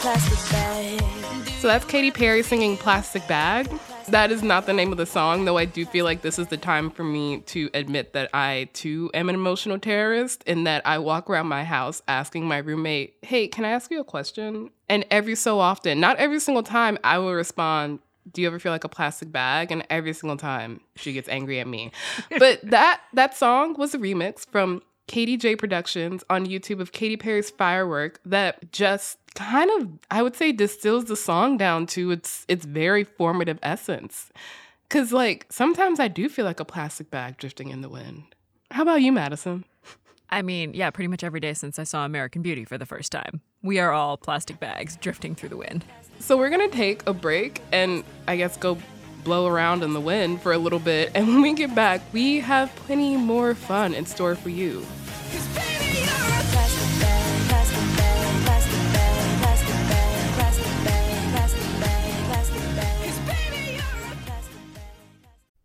Plastic 0.00 0.50
bag? 0.50 1.46
So 1.60 1.68
that's 1.68 1.84
Katy 1.84 2.10
Perry 2.10 2.42
singing 2.42 2.78
Plastic 2.78 3.26
Bag. 3.28 3.70
That 4.08 4.30
is 4.30 4.42
not 4.42 4.64
the 4.64 4.72
name 4.72 4.92
of 4.92 4.98
the 4.98 5.04
song, 5.04 5.44
though 5.44 5.58
I 5.58 5.66
do 5.66 5.84
feel 5.84 6.06
like 6.06 6.22
this 6.22 6.38
is 6.38 6.46
the 6.46 6.56
time 6.56 6.90
for 6.90 7.04
me 7.04 7.40
to 7.42 7.68
admit 7.74 8.14
that 8.14 8.30
I 8.32 8.70
too 8.72 9.10
am 9.12 9.28
an 9.28 9.34
emotional 9.34 9.78
terrorist 9.78 10.42
in 10.44 10.64
that 10.64 10.80
I 10.86 10.98
walk 10.98 11.28
around 11.28 11.48
my 11.48 11.64
house 11.64 12.00
asking 12.08 12.48
my 12.48 12.58
roommate, 12.58 13.16
Hey, 13.20 13.46
can 13.46 13.66
I 13.66 13.70
ask 13.70 13.90
you 13.90 14.00
a 14.00 14.04
question? 14.04 14.70
And 14.88 15.04
every 15.10 15.34
so 15.34 15.60
often, 15.60 16.00
not 16.00 16.16
every 16.16 16.40
single 16.40 16.62
time, 16.62 16.96
I 17.04 17.18
will 17.18 17.34
respond, 17.34 17.98
Do 18.32 18.40
you 18.40 18.46
ever 18.46 18.58
feel 18.58 18.72
like 18.72 18.84
a 18.84 18.88
plastic 18.88 19.30
bag? 19.30 19.70
And 19.70 19.86
every 19.90 20.14
single 20.14 20.38
time 20.38 20.80
she 20.96 21.12
gets 21.12 21.28
angry 21.28 21.60
at 21.60 21.68
me. 21.68 21.92
but 22.38 22.58
that 22.62 23.02
that 23.12 23.36
song 23.36 23.74
was 23.74 23.94
a 23.94 23.98
remix 23.98 24.46
from 24.50 24.80
Katie 25.10 25.36
J 25.36 25.56
Productions 25.56 26.22
on 26.30 26.46
YouTube 26.46 26.78
of 26.78 26.92
Katy 26.92 27.16
Perry's 27.16 27.50
Firework 27.50 28.20
that 28.24 28.70
just 28.70 29.18
kind 29.34 29.70
of 29.78 29.88
I 30.10 30.22
would 30.22 30.36
say 30.36 30.52
distills 30.52 31.06
the 31.06 31.16
song 31.16 31.56
down 31.56 31.86
to 31.88 32.10
its 32.10 32.44
its 32.48 32.64
very 32.64 33.04
formative 33.04 33.58
essence. 33.62 34.30
Cause 34.88 35.12
like 35.12 35.46
sometimes 35.50 36.00
I 36.00 36.08
do 36.08 36.28
feel 36.28 36.44
like 36.44 36.60
a 36.60 36.64
plastic 36.64 37.10
bag 37.10 37.36
drifting 37.38 37.68
in 37.68 37.80
the 37.80 37.88
wind. 37.88 38.24
How 38.70 38.82
about 38.82 39.02
you, 39.02 39.12
Madison? 39.12 39.64
I 40.30 40.42
mean, 40.42 40.74
yeah, 40.74 40.90
pretty 40.90 41.08
much 41.08 41.24
every 41.24 41.40
day 41.40 41.54
since 41.54 41.78
I 41.78 41.84
saw 41.84 42.04
American 42.04 42.42
Beauty 42.42 42.64
for 42.64 42.78
the 42.78 42.86
first 42.86 43.10
time. 43.10 43.40
We 43.62 43.80
are 43.80 43.92
all 43.92 44.16
plastic 44.16 44.60
bags 44.60 44.96
drifting 44.96 45.34
through 45.34 45.48
the 45.48 45.56
wind. 45.56 45.84
So 46.20 46.36
we're 46.36 46.50
gonna 46.50 46.68
take 46.68 47.06
a 47.06 47.12
break 47.12 47.60
and 47.72 48.04
I 48.28 48.36
guess 48.36 48.56
go 48.56 48.78
blow 49.24 49.46
around 49.46 49.82
in 49.82 49.92
the 49.92 50.00
wind 50.00 50.40
for 50.40 50.52
a 50.52 50.58
little 50.58 50.78
bit. 50.78 51.10
And 51.14 51.26
when 51.28 51.42
we 51.42 51.52
get 51.52 51.74
back, 51.74 52.00
we 52.12 52.40
have 52.40 52.74
plenty 52.76 53.16
more 53.16 53.54
fun 53.54 53.94
in 53.94 54.06
store 54.06 54.34
for 54.34 54.48
you. 54.48 54.84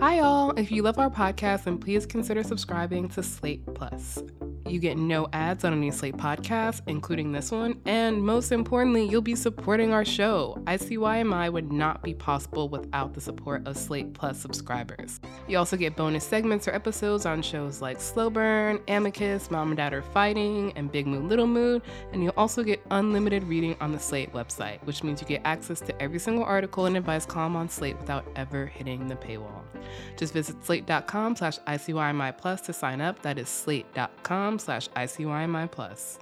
Hi, 0.00 0.18
y'all. 0.18 0.50
If 0.58 0.72
you 0.72 0.82
love 0.82 0.98
our 0.98 1.08
podcast, 1.08 1.64
then 1.64 1.78
please 1.78 2.04
consider 2.04 2.42
subscribing 2.42 3.08
to 3.10 3.22
Slate 3.22 3.64
Plus. 3.74 4.22
You 4.66 4.78
get 4.78 4.96
no 4.96 5.28
ads 5.34 5.62
on 5.64 5.74
any 5.74 5.90
Slate 5.90 6.16
podcast, 6.16 6.80
including 6.86 7.32
this 7.32 7.50
one, 7.50 7.80
and 7.84 8.22
most 8.22 8.50
importantly, 8.50 9.06
you'll 9.06 9.20
be 9.20 9.34
supporting 9.34 9.92
our 9.92 10.06
show. 10.06 10.58
ICYMI 10.64 11.52
would 11.52 11.70
not 11.70 12.02
be 12.02 12.14
possible 12.14 12.70
without 12.70 13.12
the 13.12 13.20
support 13.20 13.66
of 13.66 13.76
Slate 13.76 14.14
Plus 14.14 14.40
subscribers. 14.40 15.20
You 15.48 15.58
also 15.58 15.76
get 15.76 15.96
bonus 15.96 16.24
segments 16.24 16.66
or 16.66 16.74
episodes 16.74 17.26
on 17.26 17.42
shows 17.42 17.82
like 17.82 18.00
Slow 18.00 18.30
Burn, 18.30 18.80
Amicus, 18.88 19.50
Mom 19.50 19.68
and 19.68 19.76
Dad 19.76 19.92
Are 19.92 20.00
Fighting, 20.00 20.72
and 20.76 20.90
Big 20.90 21.06
Mood 21.06 21.24
Little 21.24 21.46
Mood, 21.46 21.82
and 22.12 22.22
you'll 22.22 22.32
also 22.38 22.62
get 22.62 22.80
unlimited 22.90 23.44
reading 23.44 23.76
on 23.82 23.92
the 23.92 24.00
Slate 24.00 24.32
website, 24.32 24.82
which 24.84 25.02
means 25.02 25.20
you 25.20 25.26
get 25.26 25.42
access 25.44 25.80
to 25.80 26.02
every 26.02 26.18
single 26.18 26.44
article 26.44 26.86
and 26.86 26.96
advice 26.96 27.26
column 27.26 27.54
on 27.54 27.68
Slate 27.68 27.98
without 27.98 28.26
ever 28.34 28.64
hitting 28.64 29.08
the 29.08 29.16
paywall. 29.16 29.62
Just 30.16 30.32
visit 30.32 30.64
slate.com 30.64 31.36
slash 31.36 31.58
ICYMI 31.60 32.38
plus 32.38 32.62
to 32.62 32.72
sign 32.72 33.02
up. 33.02 33.20
That 33.20 33.38
is 33.38 33.48
slate.com 33.48 34.53
slash 34.58 34.88
ICYMI 34.90 35.70
plus. 35.70 36.18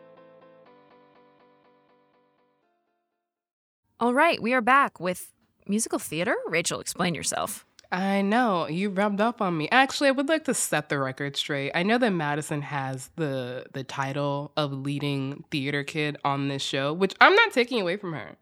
All 4.00 4.14
right, 4.14 4.42
we 4.42 4.52
are 4.52 4.60
back 4.60 4.98
with 4.98 5.32
musical 5.68 5.98
theater. 5.98 6.34
Rachel, 6.48 6.80
explain 6.80 7.14
yourself. 7.14 7.64
I 7.92 8.22
know 8.22 8.66
you 8.68 8.88
rubbed 8.88 9.20
up 9.20 9.42
on 9.42 9.56
me. 9.56 9.68
Actually, 9.70 10.08
I 10.08 10.12
would 10.12 10.28
like 10.28 10.44
to 10.46 10.54
set 10.54 10.88
the 10.88 10.98
record 10.98 11.36
straight. 11.36 11.72
I 11.74 11.82
know 11.82 11.98
that 11.98 12.10
Madison 12.10 12.62
has 12.62 13.10
the 13.16 13.66
the 13.74 13.84
title 13.84 14.50
of 14.56 14.72
leading 14.72 15.44
theater 15.50 15.84
kid 15.84 16.16
on 16.24 16.48
this 16.48 16.62
show, 16.62 16.92
which 16.94 17.14
I'm 17.20 17.34
not 17.34 17.52
taking 17.52 17.82
away 17.82 17.98
from 17.98 18.14
her. 18.14 18.36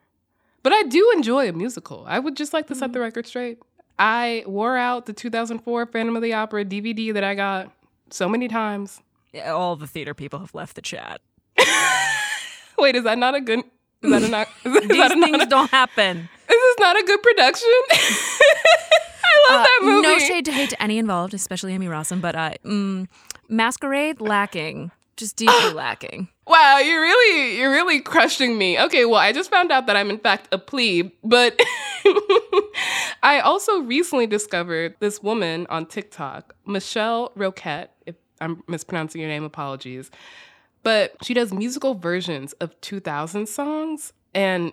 But 0.62 0.72
I 0.72 0.85
do 0.85 1.12
enjoy 1.16 1.48
a 1.48 1.53
musical. 1.53 2.05
I 2.07 2.20
would 2.20 2.37
just 2.37 2.53
like 2.53 2.68
to 2.68 2.74
set 2.74 2.92
the 2.92 2.98
mm-hmm. 2.98 3.05
record 3.05 3.26
straight. 3.26 3.59
I 3.98 4.44
wore 4.46 4.76
out 4.76 5.07
the 5.07 5.12
2004 5.12 5.87
Phantom 5.87 6.16
of 6.16 6.22
the 6.22 6.33
Opera 6.33 6.64
DVD 6.64 7.12
that 7.12 7.24
I 7.24 7.35
got 7.35 7.72
so 8.11 8.29
many 8.29 8.48
times. 8.48 9.03
All 9.46 9.76
the 9.76 9.86
theater 9.86 10.14
people 10.14 10.38
have 10.40 10.54
left 10.54 10.74
the 10.76 10.82
chat. 10.82 11.20
Wait, 12.78 12.96
is 12.96 13.04
that 13.04 13.18
not 13.18 13.34
a 13.34 13.40
good? 13.40 13.60
Is 14.02 14.10
that 14.10 14.22
a 14.22 14.28
not? 14.28 14.48
Is 14.64 14.74
is 14.76 14.88
These 14.88 14.98
that 14.98 15.12
a 15.12 15.16
not 15.16 15.30
things 15.30 15.42
a- 15.42 15.46
don't 15.46 15.70
happen. 15.70 16.18
Is 16.50 16.56
this 16.56 16.76
not 16.80 16.98
a 16.98 17.02
good 17.04 17.22
production? 17.22 17.68
I 17.92 19.46
love 19.50 19.62
that 19.64 19.78
movie. 19.82 19.98
Uh, 20.06 20.10
No 20.12 20.18
shade 20.18 20.44
to 20.46 20.52
hate 20.52 20.70
to 20.70 20.82
any 20.82 20.98
involved, 20.98 21.32
especially 21.34 21.74
Emmy 21.74 21.86
Rossum, 21.86 22.20
but 22.20 22.34
uh, 22.34 22.52
mm, 22.64 23.06
Masquerade 23.48 24.20
lacking, 24.20 24.90
just 25.16 25.36
deeply 25.36 25.72
lacking. 25.74 26.28
Wow, 26.46 26.78
you're 26.78 27.00
really 27.00 27.58
you're 27.58 27.70
really 27.70 28.00
crushing 28.00 28.58
me. 28.58 28.80
Okay, 28.80 29.04
well, 29.04 29.20
I 29.20 29.30
just 29.32 29.50
found 29.50 29.70
out 29.70 29.86
that 29.86 29.96
I'm 29.96 30.10
in 30.10 30.18
fact 30.18 30.48
a 30.50 30.58
plebe, 30.58 31.12
but 31.22 31.60
I 33.22 33.40
also 33.44 33.80
recently 33.82 34.26
discovered 34.26 34.96
this 34.98 35.22
woman 35.22 35.66
on 35.70 35.86
TikTok, 35.86 36.54
Michelle 36.66 37.30
Roquette. 37.36 37.88
If 38.06 38.16
I'm 38.40 38.62
mispronouncing 38.68 39.20
your 39.20 39.31
name, 39.31 39.44
apologies. 39.44 40.11
But 40.83 41.14
she 41.22 41.35
does 41.35 41.53
musical 41.53 41.94
versions 41.94 42.53
of 42.55 42.81
2000 42.81 43.46
songs 43.48 44.12
and 44.35 44.72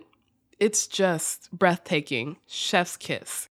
it's 0.58 0.86
just 0.86 1.50
breathtaking. 1.52 2.38
Chef's 2.46 2.96
kiss. 2.96 3.48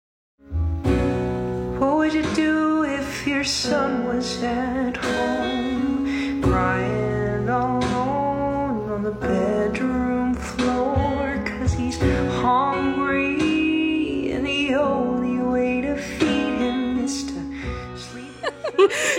What 1.78 1.96
would 1.96 2.12
you 2.12 2.24
do 2.34 2.84
if 2.84 3.26
your 3.26 3.44
son 3.44 4.04
was 4.06 4.42
at 4.42 4.96
home, 4.96 6.42
crying 6.42 7.09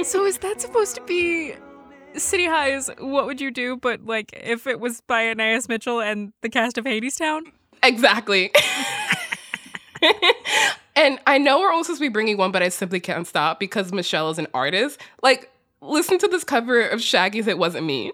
so 0.04 0.26
is 0.26 0.38
that 0.40 0.62
supposed 0.62 0.96
to 0.96 1.02
be 1.02 1.54
City 2.16 2.46
High's 2.46 2.90
What 3.00 3.26
Would 3.26 3.42
You 3.42 3.52
Do, 3.52 3.78
but 3.78 4.06
like 4.06 4.32
if 4.34 4.68
it 4.68 4.80
was 4.80 5.02
by 5.02 5.30
Anais 5.30 5.62
Mitchell 5.70 6.02
and 6.02 6.34
the 6.42 6.50
cast 6.50 6.78
of 6.78 6.86
Hadestown? 6.86 7.44
Exactly. 7.84 8.52
and 10.96 11.20
I 11.26 11.38
know 11.38 11.60
we're 11.60 11.72
almost 11.72 11.88
supposed 11.88 12.02
to 12.02 12.06
be 12.06 12.10
bringing 12.10 12.38
one, 12.38 12.52
but 12.52 12.62
I 12.62 12.70
simply 12.70 13.00
can't 13.00 13.28
stop 13.28 13.60
because 13.60 13.92
Michelle 13.92 14.30
is 14.30 14.40
an 14.40 14.48
artist. 14.54 15.00
Like, 15.24 15.52
listen 15.82 16.18
to 16.20 16.28
this 16.28 16.44
cover 16.44 16.82
of 16.82 17.02
Shaggy's 17.02 17.48
It 17.48 17.58
Wasn't 17.58 17.86
Me. 17.86 18.12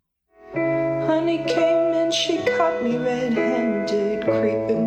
Honey 0.54 1.44
came 1.48 1.94
and 1.94 2.14
she 2.14 2.38
caught 2.38 2.84
me 2.84 2.98
red-handed, 2.98 4.24
creeping 4.24 4.87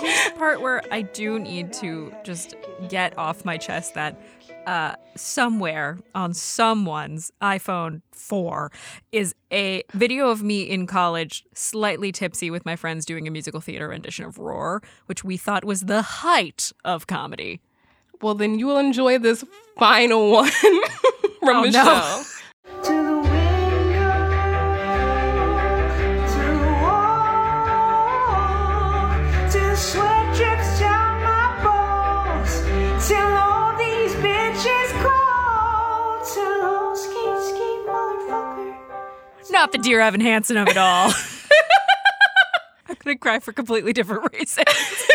the 0.00 0.32
part 0.38 0.60
where 0.60 0.82
I 0.92 1.02
do 1.02 1.38
need 1.38 1.72
to 1.74 2.12
just 2.24 2.54
get 2.88 3.16
off 3.18 3.44
my 3.44 3.56
chest 3.56 3.94
that 3.94 4.20
uh, 4.66 4.94
somewhere 5.16 5.98
on 6.14 6.34
someone's 6.34 7.32
iPhone 7.42 8.02
4 8.12 8.70
is 9.10 9.34
a 9.52 9.82
video 9.94 10.28
of 10.28 10.42
me 10.42 10.62
in 10.62 10.86
college, 10.86 11.44
slightly 11.54 12.12
tipsy 12.12 12.50
with 12.50 12.64
my 12.66 12.76
friends 12.76 13.04
doing 13.06 13.26
a 13.26 13.30
musical 13.30 13.60
theater 13.60 13.88
rendition 13.88 14.24
of 14.26 14.38
Roar, 14.38 14.82
which 15.06 15.24
we 15.24 15.36
thought 15.36 15.64
was 15.64 15.82
the 15.82 16.02
height 16.02 16.72
of 16.84 17.06
comedy. 17.06 17.60
Well, 18.20 18.34
then 18.34 18.58
you 18.58 18.66
will 18.66 18.76
enjoy 18.78 19.18
this 19.18 19.44
final 19.78 20.30
one 20.30 20.50
from 21.40 21.56
Oh, 21.56 21.62
no. 21.62 21.62
Michelle. 21.62 22.24
Not 39.60 39.72
the 39.72 39.78
dear 39.78 40.00
Evan 40.00 40.22
Hansen 40.22 40.56
of 40.56 40.68
it 40.68 40.78
all. 40.78 41.12
I'm 42.88 42.96
gonna 43.04 43.18
cry 43.18 43.40
for 43.40 43.52
completely 43.52 43.92
different 43.92 44.32
reasons. 44.32 44.66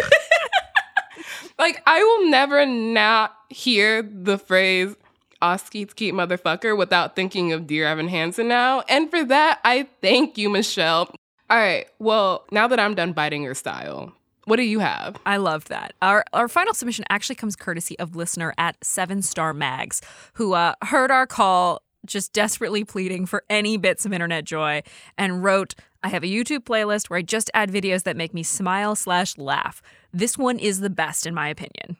Like, 1.57 1.81
I 1.87 2.03
will 2.03 2.29
never 2.29 2.63
not 2.65 3.35
hear 3.49 4.03
the 4.03 4.37
phrase 4.37 4.95
Oski 5.41 5.87
Skeet 5.87 6.13
motherfucker 6.13 6.77
without 6.77 7.15
thinking 7.15 7.53
of 7.53 7.65
Dear 7.65 7.87
Evan 7.87 8.09
Hansen 8.09 8.47
now. 8.47 8.81
And 8.89 9.09
for 9.09 9.23
that, 9.23 9.61
I 9.63 9.87
thank 10.01 10.37
you, 10.37 10.49
Michelle. 10.49 11.09
All 11.49 11.57
right, 11.57 11.87
well, 11.97 12.45
now 12.51 12.67
that 12.67 12.79
I'm 12.79 12.93
done 12.93 13.13
biting 13.13 13.41
your 13.41 13.55
style, 13.55 14.13
what 14.45 14.57
do 14.57 14.63
you 14.63 14.79
have? 14.79 15.17
I 15.25 15.37
loved 15.37 15.69
that. 15.69 15.93
Our 16.01 16.23
our 16.33 16.47
final 16.47 16.73
submission 16.73 17.05
actually 17.09 17.35
comes 17.35 17.55
courtesy 17.55 17.97
of 17.97 18.15
listener 18.15 18.53
at 18.59 18.75
Seven 18.83 19.21
Star 19.21 19.53
Mags, 19.53 20.01
who 20.33 20.53
uh, 20.53 20.75
heard 20.83 21.09
our 21.09 21.25
call, 21.25 21.81
just 22.05 22.33
desperately 22.33 22.83
pleading 22.83 23.25
for 23.25 23.43
any 23.49 23.77
bits 23.77 24.05
of 24.05 24.13
internet 24.13 24.45
joy, 24.45 24.83
and 25.17 25.43
wrote, 25.43 25.75
"I 26.03 26.09
have 26.09 26.23
a 26.23 26.27
YouTube 26.27 26.65
playlist 26.65 27.09
where 27.09 27.19
I 27.19 27.21
just 27.21 27.51
add 27.53 27.71
videos 27.71 28.03
that 28.03 28.15
make 28.15 28.33
me 28.33 28.43
smile 28.43 28.95
slash 28.95 29.37
laugh. 29.37 29.81
This 30.13 30.37
one 30.37 30.59
is 30.59 30.79
the 30.79 30.89
best 30.89 31.25
in 31.25 31.33
my 31.33 31.49
opinion." 31.49 31.97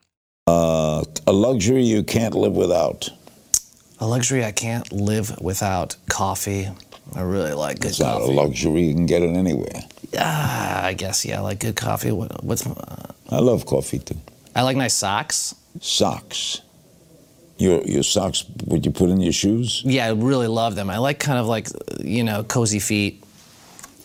Uh, 0.48 1.04
a 1.26 1.34
luxury 1.34 1.84
you 1.84 2.04
can't 2.04 2.36
live 2.36 2.54
without. 2.54 3.10
A 4.00 4.06
luxury 4.06 4.46
I 4.46 4.52
can't 4.52 4.92
live 4.92 5.40
without 5.42 5.96
coffee. 6.10 6.70
I 7.16 7.22
really 7.22 7.54
like 7.54 7.80
good 7.80 7.92
It's 7.92 8.00
not 8.00 8.22
a 8.22 8.26
luxury. 8.26 8.84
You 8.84 8.94
can 8.94 9.06
get 9.06 9.22
it 9.22 9.36
anywhere. 9.36 9.82
Ah, 10.18 10.86
I 10.86 10.94
guess 10.94 11.26
yeah, 11.26 11.40
I 11.40 11.42
like 11.42 11.60
good 11.60 11.76
coffee. 11.76 12.12
What, 12.12 12.44
what's 12.44 12.66
uh, 12.66 13.14
I 13.30 13.40
love 13.40 13.66
coffee 13.66 14.00
too. 14.00 14.18
I 14.56 14.62
like 14.62 14.78
nice 14.78 14.94
socks. 14.94 15.56
Socks. 15.82 16.62
Your 17.58 17.82
your 17.84 18.04
socks. 18.04 18.46
Would 18.68 18.86
you 18.86 18.92
put 18.92 19.10
in 19.10 19.22
your 19.22 19.32
shoes? 19.32 19.82
Yeah, 19.86 20.08
I 20.08 20.12
really 20.12 20.48
love 20.48 20.76
them. 20.76 20.90
I 20.90 20.98
like 20.98 21.20
kind 21.20 21.40
of 21.40 21.48
like 21.48 21.68
you 22.00 22.24
know 22.24 22.44
cozy 22.44 22.80
feet. 22.80 23.24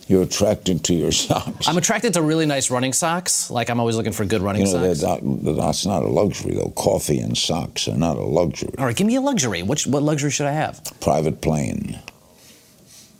You're 0.07 0.23
attracted 0.23 0.85
to 0.85 0.95
your 0.95 1.13
socks. 1.27 1.69
I'm 1.69 1.77
attracted 1.77 2.15
to 2.15 2.23
really 2.23 2.47
nice 2.47 2.71
running 2.71 2.93
socks. 2.93 3.51
Like 3.51 3.69
I'm 3.71 3.81
always 3.81 3.97
looking 3.97 4.13
for 4.13 4.25
good 4.25 4.43
running 4.43 4.67
you 4.67 4.73
know 4.73 4.93
socks. 4.95 5.23
that, 5.23 5.57
that's 5.57 5.87
not 5.87 6.03
a 6.03 6.09
luxury 6.09 6.55
though. 6.55 6.71
Coffee 6.71 7.19
and 7.19 7.37
socks 7.37 7.89
are 7.89 7.97
not 7.97 8.17
a 8.17 8.23
luxury. 8.23 8.73
All 8.79 8.87
right, 8.87 8.97
give 8.97 9.07
me 9.07 9.17
a 9.17 9.21
luxury. 9.21 9.63
Which 9.63 9.87
what 9.87 10.03
luxury 10.03 10.31
should 10.31 10.47
I 10.47 10.53
have? 10.53 10.81
Private 11.01 11.41
plane. 11.41 11.99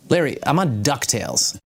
Larry, 0.09 0.37
I'm 0.45 0.59
on 0.59 0.83
Ducktales. 0.83 1.57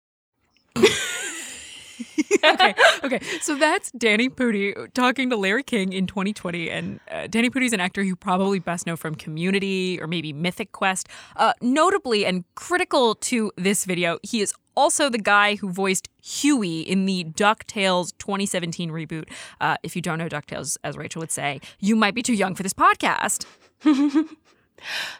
okay, 2.43 2.75
okay. 3.03 3.19
So 3.41 3.55
that's 3.55 3.91
Danny 3.91 4.29
Pudi 4.29 4.93
talking 4.93 5.29
to 5.29 5.35
Larry 5.35 5.63
King 5.63 5.93
in 5.93 6.07
2020, 6.07 6.69
and 6.69 6.99
uh, 7.11 7.27
Danny 7.27 7.49
is 7.55 7.73
an 7.73 7.79
actor 7.79 8.01
you 8.01 8.15
probably 8.15 8.59
best 8.59 8.85
know 8.85 8.95
from 8.95 9.15
Community 9.15 9.99
or 10.01 10.07
maybe 10.07 10.33
Mythic 10.33 10.71
Quest. 10.71 11.07
Uh, 11.35 11.53
notably 11.61 12.25
and 12.25 12.43
critical 12.55 13.15
to 13.15 13.51
this 13.57 13.85
video, 13.85 14.19
he 14.23 14.41
is 14.41 14.53
also 14.75 15.09
the 15.09 15.17
guy 15.17 15.55
who 15.55 15.69
voiced 15.69 16.09
Huey 16.21 16.81
in 16.81 17.05
the 17.05 17.23
DuckTales 17.23 18.11
2017 18.17 18.91
reboot. 18.91 19.29
Uh, 19.61 19.77
if 19.83 19.95
you 19.95 20.01
don't 20.01 20.19
know 20.19 20.27
DuckTales, 20.27 20.77
as 20.83 20.97
Rachel 20.97 21.21
would 21.21 21.31
say, 21.31 21.61
you 21.79 21.95
might 21.95 22.13
be 22.13 22.21
too 22.21 22.33
young 22.33 22.55
for 22.55 22.63
this 22.63 22.73
podcast. 22.73 23.45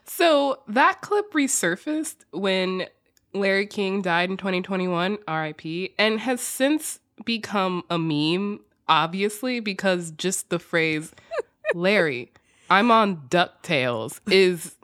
So 0.05 0.59
that 0.67 1.01
clip 1.01 1.31
resurfaced 1.33 2.17
when 2.31 2.87
Larry 3.35 3.67
King 3.67 4.01
died 4.01 4.29
in 4.29 4.37
2021, 4.37 5.17
RIP, 5.27 5.91
and 5.97 6.19
has 6.19 6.41
since 6.41 6.99
become 7.23 7.83
a 7.89 7.97
meme, 7.97 8.61
obviously, 8.87 9.59
because 9.59 10.11
just 10.11 10.49
the 10.49 10.59
phrase, 10.59 11.11
Larry, 11.73 12.31
I'm 12.69 12.91
on 12.91 13.17
DuckTales 13.29 14.19
is. 14.31 14.75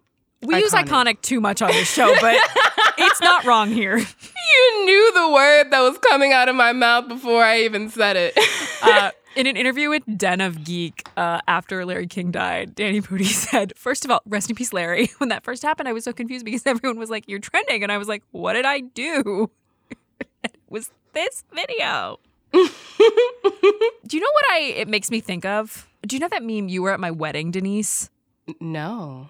We 0.43 0.57
use 0.57 0.71
iconic 0.71 1.21
too 1.21 1.39
much 1.39 1.61
on 1.61 1.69
this 1.71 1.91
show, 1.91 2.15
but 2.19 2.35
it's 2.97 3.21
not 3.21 3.45
wrong 3.45 3.69
here. 3.69 3.97
You 3.97 4.85
knew 4.85 5.13
the 5.13 5.31
word 5.31 5.69
that 5.69 5.81
was 5.81 5.97
coming 5.99 6.33
out 6.33 6.49
of 6.49 6.55
my 6.55 6.73
mouth 6.73 7.07
before 7.07 7.43
I 7.43 7.61
even 7.61 7.89
said 7.89 8.17
it. 8.17 8.33
uh, 8.81 9.11
in 9.35 9.47
an 9.47 9.55
interview 9.55 9.89
with 9.89 10.03
Den 10.17 10.41
of 10.41 10.63
Geek 10.63 11.07
uh, 11.17 11.39
after 11.47 11.85
Larry 11.85 12.07
King 12.07 12.31
died, 12.31 12.75
Danny 12.75 13.01
Pudi 13.01 13.25
said, 13.49 13.73
First 13.77 14.05
of 14.05 14.11
all, 14.11 14.21
rest 14.25 14.49
in 14.49 14.55
peace, 14.55 14.73
Larry. 14.73 15.09
When 15.17 15.29
that 15.29 15.43
first 15.43 15.63
happened, 15.63 15.87
I 15.87 15.93
was 15.93 16.03
so 16.03 16.13
confused 16.13 16.45
because 16.45 16.65
everyone 16.65 16.97
was 16.99 17.09
like, 17.09 17.25
You're 17.27 17.39
trending. 17.39 17.83
And 17.83 17.91
I 17.91 17.97
was 17.97 18.07
like, 18.07 18.23
What 18.31 18.53
did 18.53 18.65
I 18.65 18.79
do? 18.81 19.49
it 20.43 20.55
was 20.69 20.89
this 21.13 21.43
video. 21.53 22.19
do 22.53 22.59
you 22.59 24.19
know 24.19 24.31
what 24.33 24.45
I 24.51 24.73
it 24.75 24.87
makes 24.87 25.09
me 25.09 25.21
think 25.21 25.45
of? 25.45 25.87
Do 26.05 26.15
you 26.15 26.19
know 26.19 26.27
that 26.29 26.43
meme, 26.43 26.67
You 26.67 26.81
Were 26.81 26.91
at 26.91 26.99
My 26.99 27.11
Wedding, 27.11 27.51
Denise? 27.51 28.09
No. 28.59 29.29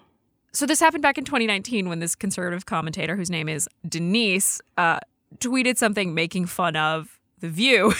So 0.53 0.65
this 0.65 0.79
happened 0.79 1.01
back 1.03 1.17
in 1.17 1.23
2019 1.23 1.87
when 1.87 1.99
this 1.99 2.15
conservative 2.15 2.65
commentator, 2.65 3.15
whose 3.15 3.29
name 3.29 3.47
is 3.47 3.69
Denise, 3.87 4.61
uh, 4.77 4.99
tweeted 5.37 5.77
something 5.77 6.13
making 6.13 6.47
fun 6.47 6.75
of 6.75 7.19
The 7.39 7.49
View. 7.49 7.93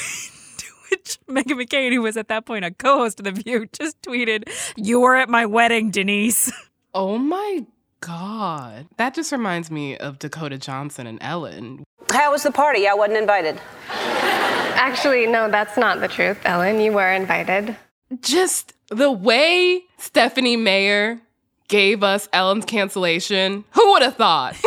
To 0.92 0.98
which 0.98 1.20
Meghan 1.28 1.62
McCain, 1.62 1.94
who 1.94 2.02
was 2.02 2.18
at 2.18 2.28
that 2.28 2.46
point 2.46 2.66
a 2.66 2.72
co-host 2.72 3.20
of 3.20 3.26
The 3.26 3.32
View, 3.32 3.68
just 3.72 4.02
tweeted, 4.02 4.50
"You 4.76 5.00
were 5.00 5.16
at 5.16 5.30
my 5.30 5.46
wedding, 5.46 5.92
Denise." 5.92 6.52
Oh 6.94 7.18
my 7.18 7.66
god, 8.02 8.86
that 8.98 9.14
just 9.14 9.32
reminds 9.32 9.72
me 9.72 9.96
of 9.98 10.20
Dakota 10.20 10.58
Johnson 10.58 11.08
and 11.08 11.20
Ellen. 11.22 11.86
How 12.12 12.34
was 12.34 12.44
the 12.44 12.52
party? 12.52 12.86
I 12.86 12.94
wasn't 12.94 13.20
invited. 13.20 13.62
Actually, 13.90 15.26
no, 15.26 15.50
that's 15.50 15.78
not 15.78 16.02
the 16.02 16.10
truth, 16.10 16.38
Ellen. 16.44 16.82
You 16.82 16.92
were 16.92 17.10
invited. 17.14 17.78
Just 18.20 18.74
the 18.90 19.10
way 19.10 19.84
Stephenie 20.00 20.58
Meyer 20.58 21.22
gave 21.70 22.04
us 22.04 22.28
Ellen's 22.34 22.66
cancellation. 22.66 23.64
Who 23.72 23.92
would 23.94 24.02
have 24.02 24.18
thought? 24.18 24.58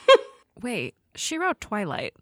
Wait, 0.62 0.94
she 1.16 1.38
wrote 1.38 1.60
Twilight. 1.60 2.14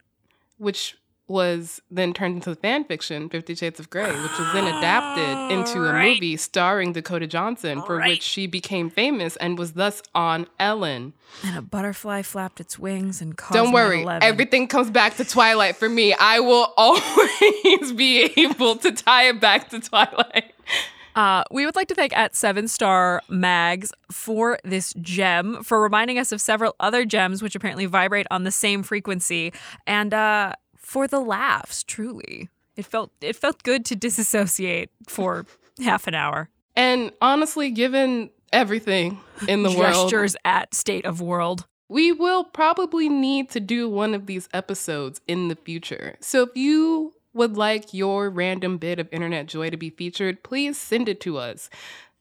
Which 0.56 0.96
was 1.32 1.80
then 1.90 2.12
turned 2.12 2.36
into 2.36 2.54
fan 2.54 2.84
fiction, 2.84 3.28
Fifty 3.28 3.54
Shades 3.54 3.80
of 3.80 3.90
Grey, 3.90 4.12
which 4.12 4.38
was 4.38 4.52
then 4.52 4.66
adapted 4.66 5.56
into 5.58 5.84
a 5.84 5.92
movie 5.92 6.36
starring 6.36 6.92
Dakota 6.92 7.26
Johnson, 7.26 7.82
for 7.82 7.96
right. 7.96 8.10
which 8.10 8.22
she 8.22 8.46
became 8.46 8.90
famous 8.90 9.36
and 9.36 9.58
was 9.58 9.72
thus 9.72 10.02
on 10.14 10.46
Ellen. 10.60 11.14
And 11.42 11.56
a 11.56 11.62
butterfly 11.62 12.22
flapped 12.22 12.60
its 12.60 12.78
wings 12.78 13.22
and 13.22 13.36
caused 13.36 13.54
Don't 13.54 13.72
worry, 13.72 14.04
9/11. 14.04 14.18
everything 14.22 14.68
comes 14.68 14.90
back 14.90 15.16
to 15.16 15.24
Twilight 15.24 15.76
for 15.76 15.88
me. 15.88 16.12
I 16.12 16.40
will 16.40 16.72
always 16.76 17.92
be 17.92 18.30
able 18.36 18.76
to 18.76 18.92
tie 18.92 19.28
it 19.28 19.40
back 19.40 19.70
to 19.70 19.80
Twilight. 19.80 20.52
Uh, 21.14 21.44
we 21.50 21.66
would 21.66 21.76
like 21.76 21.88
to 21.88 21.94
thank 21.94 22.16
at 22.16 22.34
Seven 22.34 22.68
Star 22.68 23.22
Mags 23.28 23.92
for 24.10 24.58
this 24.64 24.94
gem, 25.00 25.62
for 25.62 25.80
reminding 25.80 26.18
us 26.18 26.32
of 26.32 26.40
several 26.40 26.74
other 26.80 27.04
gems 27.04 27.42
which 27.42 27.54
apparently 27.54 27.86
vibrate 27.86 28.26
on 28.30 28.44
the 28.44 28.50
same 28.50 28.82
frequency, 28.82 29.52
and 29.86 30.14
uh, 30.14 30.54
for 30.92 31.08
the 31.08 31.20
laughs. 31.20 31.82
Truly, 31.82 32.50
it 32.76 32.84
felt 32.84 33.10
it 33.22 33.34
felt 33.34 33.62
good 33.62 33.86
to 33.86 33.96
disassociate 33.96 34.90
for 35.08 35.46
half 35.82 36.06
an 36.06 36.14
hour. 36.14 36.50
And 36.76 37.12
honestly, 37.22 37.70
given 37.70 38.28
everything 38.52 39.18
in 39.48 39.62
the 39.62 39.70
world, 39.70 40.10
Gestures 40.10 40.36
at 40.44 40.74
State 40.74 41.06
of 41.06 41.22
World. 41.22 41.66
we 41.88 42.12
will 42.12 42.44
probably 42.44 43.08
need 43.08 43.48
to 43.50 43.60
do 43.60 43.88
one 43.88 44.12
of 44.12 44.26
these 44.26 44.50
episodes 44.52 45.22
in 45.26 45.48
the 45.48 45.56
future. 45.56 46.16
So 46.20 46.42
if 46.42 46.54
you 46.54 47.14
would 47.32 47.56
like 47.56 47.94
your 47.94 48.28
random 48.28 48.76
bit 48.76 48.98
of 48.98 49.08
internet 49.10 49.46
joy 49.46 49.70
to 49.70 49.78
be 49.78 49.88
featured, 49.88 50.42
please 50.42 50.76
send 50.78 51.08
it 51.08 51.20
to 51.22 51.38
us. 51.38 51.70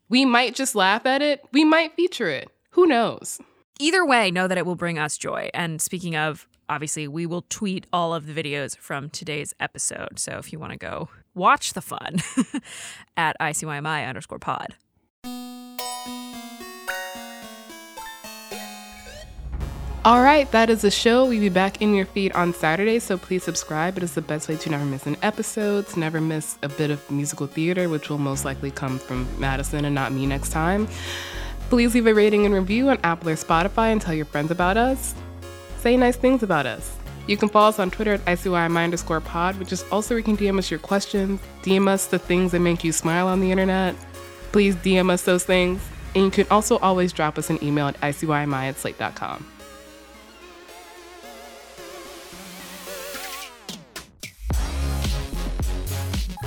We 0.08 0.24
might 0.24 0.56
just 0.56 0.76
laugh 0.76 1.06
at 1.06 1.22
it, 1.22 1.44
we 1.52 1.66
might 1.66 1.96
feature 1.96 2.30
it. 2.30 2.50
Who 2.72 2.86
knows? 2.86 3.42
Either 3.80 4.06
way, 4.06 4.32
know 4.32 4.48
that 4.48 4.58
it 4.58 4.66
will 4.66 4.76
bring 4.76 4.98
us 4.98 5.18
joy. 5.18 5.50
And 5.54 5.82
speaking 5.82 6.16
of, 6.16 6.48
obviously, 6.72 7.08
we 7.08 7.26
will 7.26 7.44
tweet 7.50 7.86
all 7.92 8.14
of 8.14 8.26
the 8.26 8.34
videos 8.34 8.78
from 8.78 9.10
today's 9.10 9.54
episode. 9.60 10.18
So 10.18 10.38
if 10.38 10.54
you 10.54 10.60
want 10.60 10.72
to 10.72 10.78
go 10.78 11.10
watch 11.36 11.74
the 11.74 11.82
fun 11.82 12.18
at 13.18 13.38
ICYMI 13.40 14.08
underscore 14.08 14.40
pod. 14.40 14.76
All 20.04 20.24
right, 20.24 20.52
that 20.52 20.72
is 20.72 20.82
the 20.82 20.90
show. 20.90 21.26
We'll 21.26 21.42
be 21.42 21.50
back 21.50 21.80
in 21.80 21.94
your 21.94 22.08
feed 22.08 22.32
on 22.32 22.56
Saturday, 22.56 22.98
so 22.98 23.20
please 23.20 23.44
subscribe. 23.44 23.98
It 23.98 24.04
is 24.04 24.16
the 24.16 24.22
best 24.22 24.50
way 24.50 24.56
to 24.56 24.70
never 24.72 24.84
miss 24.84 25.06
an 25.06 25.16
episode, 25.22 25.88
to 25.90 26.00
never 26.00 26.20
miss 26.20 26.58
a 26.64 26.70
bit 26.70 26.90
of 26.90 27.12
musical 27.12 27.46
theater, 27.46 27.88
which 27.88 28.10
will 28.10 28.18
most 28.18 28.44
likely 28.44 28.72
come 28.72 28.98
from 28.98 29.28
Madison 29.40 29.86
and 29.86 29.94
not 29.94 30.12
me 30.12 30.26
next 30.26 30.50
time. 30.50 30.88
Please 31.70 31.94
leave 31.94 32.08
a 32.08 32.16
rating 32.16 32.48
and 32.48 32.56
review 32.56 32.90
on 32.90 32.98
Apple 33.04 33.30
or 33.30 33.36
Spotify 33.36 33.92
and 33.92 34.02
tell 34.02 34.16
your 34.16 34.26
friends 34.26 34.50
about 34.50 34.76
us. 34.76 35.14
Say 35.82 35.98
nice 35.98 36.16
things 36.16 36.44
about 36.44 36.68
us. 36.68 36.96
You 37.26 37.38
can 37.38 37.50
follow 37.50 37.70
us 37.70 37.80
on 37.80 37.90
Twitter 37.90 38.14
at 38.14 38.24
ICYMI 38.26 38.84
underscore 38.84 39.20
pod, 39.20 39.58
which 39.58 39.74
is 39.74 39.84
also 39.92 40.14
where 40.14 40.20
you 40.20 40.24
can 40.24 40.38
DM 40.38 40.60
us 40.60 40.70
your 40.70 40.80
questions, 40.80 41.42
DM 41.64 41.88
us 41.88 42.06
the 42.06 42.20
things 42.20 42.52
that 42.52 42.60
make 42.60 42.84
you 42.84 42.92
smile 42.92 43.28
on 43.28 43.40
the 43.40 43.52
internet. 43.52 43.96
Please 44.52 44.76
DM 44.76 45.10
us 45.10 45.24
those 45.24 45.44
things. 45.44 45.82
And 46.14 46.26
you 46.26 46.30
can 46.30 46.46
also 46.52 46.78
always 46.80 47.12
drop 47.12 47.40
us 47.40 47.50
an 47.50 47.58
email 47.64 47.88
at 47.88 48.00
ICYMI 48.00 48.70
at 48.70 48.78
slate.com. 48.78 49.48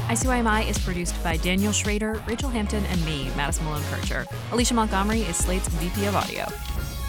ICYMI 0.07 0.69
is 0.69 0.79
produced 0.79 1.21
by 1.25 1.39
Daniel 1.39 1.73
Schrader, 1.73 2.23
Rachel 2.29 2.51
Hampton, 2.51 2.85
and 2.87 3.05
me, 3.05 3.33
Madison 3.37 3.65
Malone 3.65 3.83
Kircher. 3.91 4.27
Alicia 4.53 4.75
Montgomery 4.75 5.23
is 5.23 5.37
Slate's 5.37 5.67
VP 5.67 6.05
of 6.05 6.15
Audio. 6.15 6.47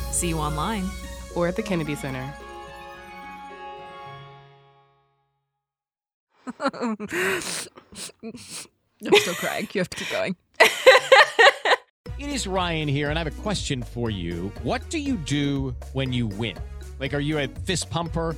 See 0.09 0.29
you 0.29 0.39
online. 0.39 0.89
Or 1.35 1.47
at 1.47 1.55
the 1.55 1.63
Kennedy 1.63 1.95
Center. 1.95 2.33
I'm 6.61 7.07
still 9.13 9.33
crying. 9.35 9.67
You 9.73 9.79
have 9.79 9.89
to 9.89 9.97
keep 9.97 10.09
going. 10.11 10.35
It 12.17 12.29
is 12.29 12.47
Ryan 12.47 12.87
here, 12.87 13.09
and 13.09 13.19
I 13.19 13.23
have 13.23 13.27
a 13.27 13.41
question 13.41 13.83
for 13.83 14.09
you. 14.09 14.49
What 14.63 14.89
do 14.89 14.97
you 14.99 15.17
do 15.17 15.75
when 15.91 16.13
you 16.13 16.27
win? 16.27 16.55
Like, 16.97 17.13
are 17.13 17.19
you 17.19 17.39
a 17.39 17.47
fist 17.47 17.89
pumper? 17.89 18.37